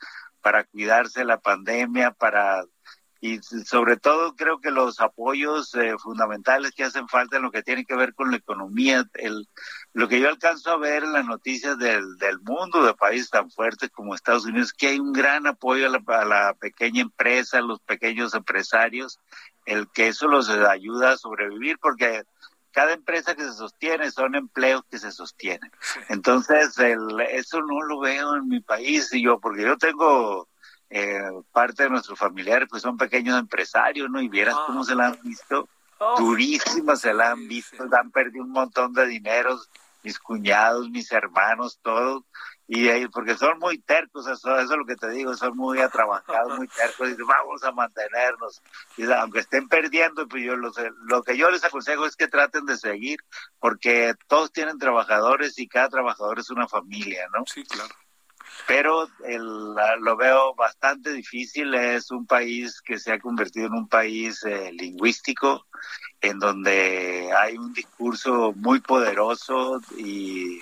[0.40, 2.64] para cuidarse la pandemia, para
[3.20, 7.64] y sobre todo creo que los apoyos eh, fundamentales que hacen falta en lo que
[7.64, 9.48] tiene que ver con la economía, el,
[9.92, 13.50] lo que yo alcanzo a ver en las noticias del, del mundo de países tan
[13.50, 17.58] fuertes como Estados Unidos, que hay un gran apoyo a la, a la pequeña empresa,
[17.58, 19.18] a los pequeños empresarios,
[19.66, 22.22] el que eso los ayuda a sobrevivir, porque
[22.72, 25.70] cada empresa que se sostiene son empleos que se sostienen.
[26.08, 30.48] Entonces, el, eso no lo veo en mi país, y yo, porque yo tengo
[30.90, 31.18] eh,
[31.52, 34.20] parte de nuestros familiares pues son pequeños empresarios, ¿no?
[34.20, 34.64] Y vieras ah.
[34.66, 36.18] cómo se la han visto, oh.
[36.18, 39.58] durísimas se la han visto, han perdido un montón de dinero,
[40.02, 42.22] mis cuñados, mis hermanos, todos,
[42.68, 45.80] y ahí, porque son muy tercos, eso, eso es lo que te digo, son muy
[45.80, 48.62] atrabancados, muy tercos, y vamos a mantenernos,
[48.98, 50.70] y aunque estén perdiendo, pues yo lo,
[51.06, 53.18] lo que yo les aconsejo es que traten de seguir,
[53.58, 57.44] porque todos tienen trabajadores y cada trabajador es una familia, ¿no?
[57.46, 57.94] Sí, claro
[58.66, 61.74] pero el, lo veo bastante difícil.
[61.74, 65.66] Es un país que se ha convertido en un país eh, lingüístico,
[66.20, 70.60] en donde hay un discurso muy poderoso y,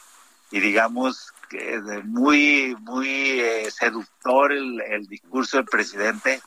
[0.51, 6.41] y digamos que muy muy eh, seductor el, el, discurso del presidente,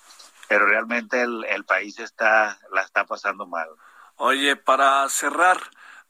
[0.47, 3.67] pero realmente el, el país está la está pasando mal.
[4.17, 5.57] Oye, para cerrar,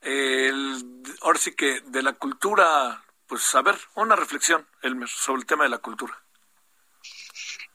[0.01, 5.45] el, ahora sí que de la cultura pues a ver, una reflexión, Elmer, sobre el
[5.45, 6.17] tema de la cultura.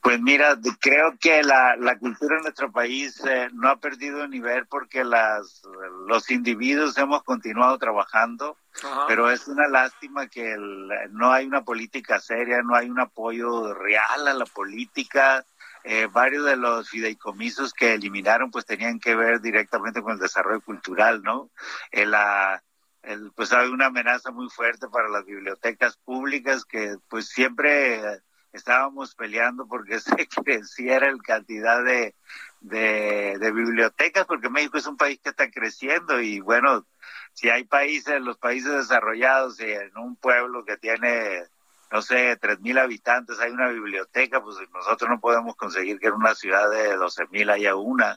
[0.02, 4.66] Pues mira, creo que la, la cultura en nuestro país eh, no ha perdido nivel
[4.66, 5.62] porque las,
[6.08, 8.58] los individuos hemos continuado trabajando,
[9.06, 10.56] pero es una lástima que
[11.10, 15.44] no hay una política seria, no hay un apoyo real a la política.
[15.86, 20.62] Eh, varios de los fideicomisos que eliminaron pues tenían que ver directamente con el desarrollo
[20.62, 21.50] cultural, ¿no?
[21.90, 22.62] Eh, la,
[23.34, 28.22] pues hay una amenaza muy fuerte para las bibliotecas públicas que pues siempre
[28.54, 32.14] estábamos peleando porque se creciera el cantidad de,
[32.60, 36.86] de, bibliotecas, porque México es un país que está creciendo y bueno,
[37.34, 41.44] si hay países, los países desarrollados y en un pueblo que tiene,
[41.90, 46.14] no sé, tres mil habitantes hay una biblioteca, pues nosotros no podemos conseguir que en
[46.14, 48.16] una ciudad de doce mil haya una.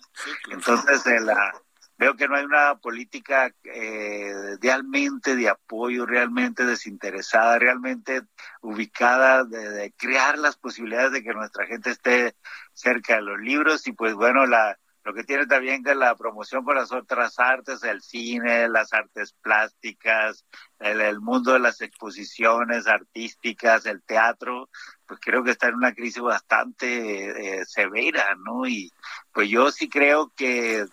[0.52, 1.54] Entonces, la,
[1.98, 8.22] veo que no hay una política eh, realmente de apoyo, realmente desinteresada, realmente
[8.62, 12.36] ubicada de, crear las posibilidades de que nuestra gente esté
[12.74, 14.78] cerca de los libros y pues bueno, la
[15.08, 19.34] lo que tiene también que la promoción con las otras artes, el cine, las artes
[19.42, 20.46] plásticas,
[20.80, 24.70] el, mundo de las exposiciones artísticas, el teatro,
[25.06, 28.68] pues creo que está en una crisis bastante eh, severa, ¿no?
[28.68, 28.92] Y
[29.32, 30.86] pues yo sí creo que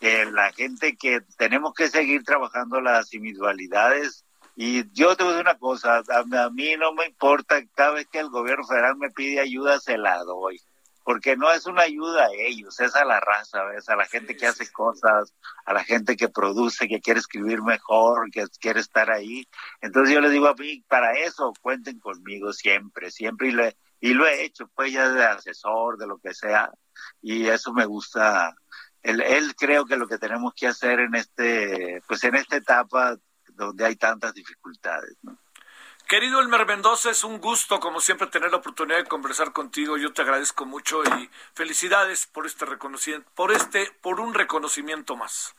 [0.00, 4.24] que la gente que tenemos que seguir trabajando las individualidades.
[4.56, 8.08] Y yo te voy a decir una cosa, a, mí no me importa, cada vez
[8.08, 10.60] que el gobierno federal me pide ayuda, se la doy.
[11.04, 13.88] porque no es una ayuda a ellos, es a la raza, ¿ves?
[13.88, 15.32] a la gente que hace cosas,
[15.64, 19.48] a la gente que produce, que quiere escribir mejor, que quiere estar ahí.
[19.80, 23.76] Entonces yo les digo a mí, para eso cuenten conmigo siempre, siempre y lo, he,
[24.00, 26.70] y lo he hecho, pues ya de asesor, de lo que sea,
[27.22, 28.54] y eso me gusta.
[29.02, 33.16] Él, él creo que lo que tenemos que hacer en este, pues en esta etapa
[33.48, 35.38] donde hay tantas dificultades, ¿no?
[36.08, 39.98] Querido Elmer Mendoza, es un gusto, como siempre, tener la oportunidad de conversar contigo.
[39.98, 45.54] Yo te agradezco mucho y felicidades por este reconocimiento, por este, por un reconocimiento más.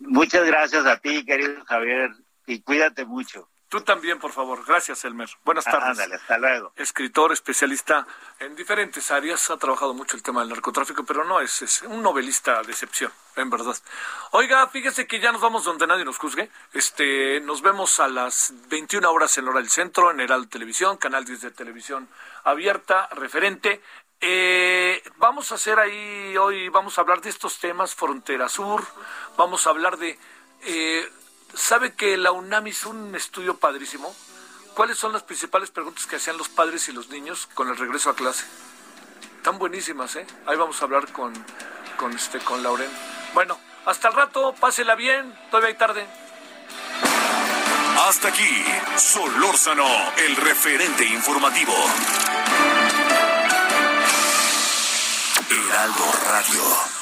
[0.00, 2.10] Muchas gracias a ti, querido Javier,
[2.48, 3.48] y cuídate mucho.
[3.72, 4.62] Tú también, por favor.
[4.66, 5.30] Gracias, Elmer.
[5.46, 5.98] Buenas tardes.
[5.98, 6.74] Ándale, hasta luego.
[6.76, 8.06] Escritor, especialista
[8.38, 9.50] en diferentes áreas.
[9.50, 13.10] Ha trabajado mucho el tema del narcotráfico, pero no es, es un novelista de excepción,
[13.34, 13.74] en verdad.
[14.32, 16.50] Oiga, fíjese que ya nos vamos donde nadie nos juzgue.
[16.74, 21.24] Este, nos vemos a las 21 horas en hora del centro, en Herald Televisión, canal
[21.24, 22.10] 10 de televisión
[22.44, 23.80] abierta, referente.
[24.20, 28.84] Eh, vamos a hacer ahí hoy, vamos a hablar de estos temas, Frontera Sur,
[29.38, 30.18] vamos a hablar de...
[30.60, 31.10] Eh,
[31.54, 34.14] ¿Sabe que la UNAM hizo un estudio padrísimo?
[34.74, 38.10] ¿Cuáles son las principales preguntas que hacían los padres y los niños con el regreso
[38.10, 38.44] a clase?
[39.36, 40.26] Están buenísimas, ¿eh?
[40.46, 41.32] Ahí vamos a hablar con,
[41.98, 42.90] con, este, con Lauren.
[43.34, 46.06] Bueno, hasta el rato, pásela bien, todavía hay tarde.
[48.06, 48.64] Hasta aquí,
[48.96, 49.86] Solórzano,
[50.16, 51.74] el referente informativo.
[55.50, 57.01] Heraldo Radio.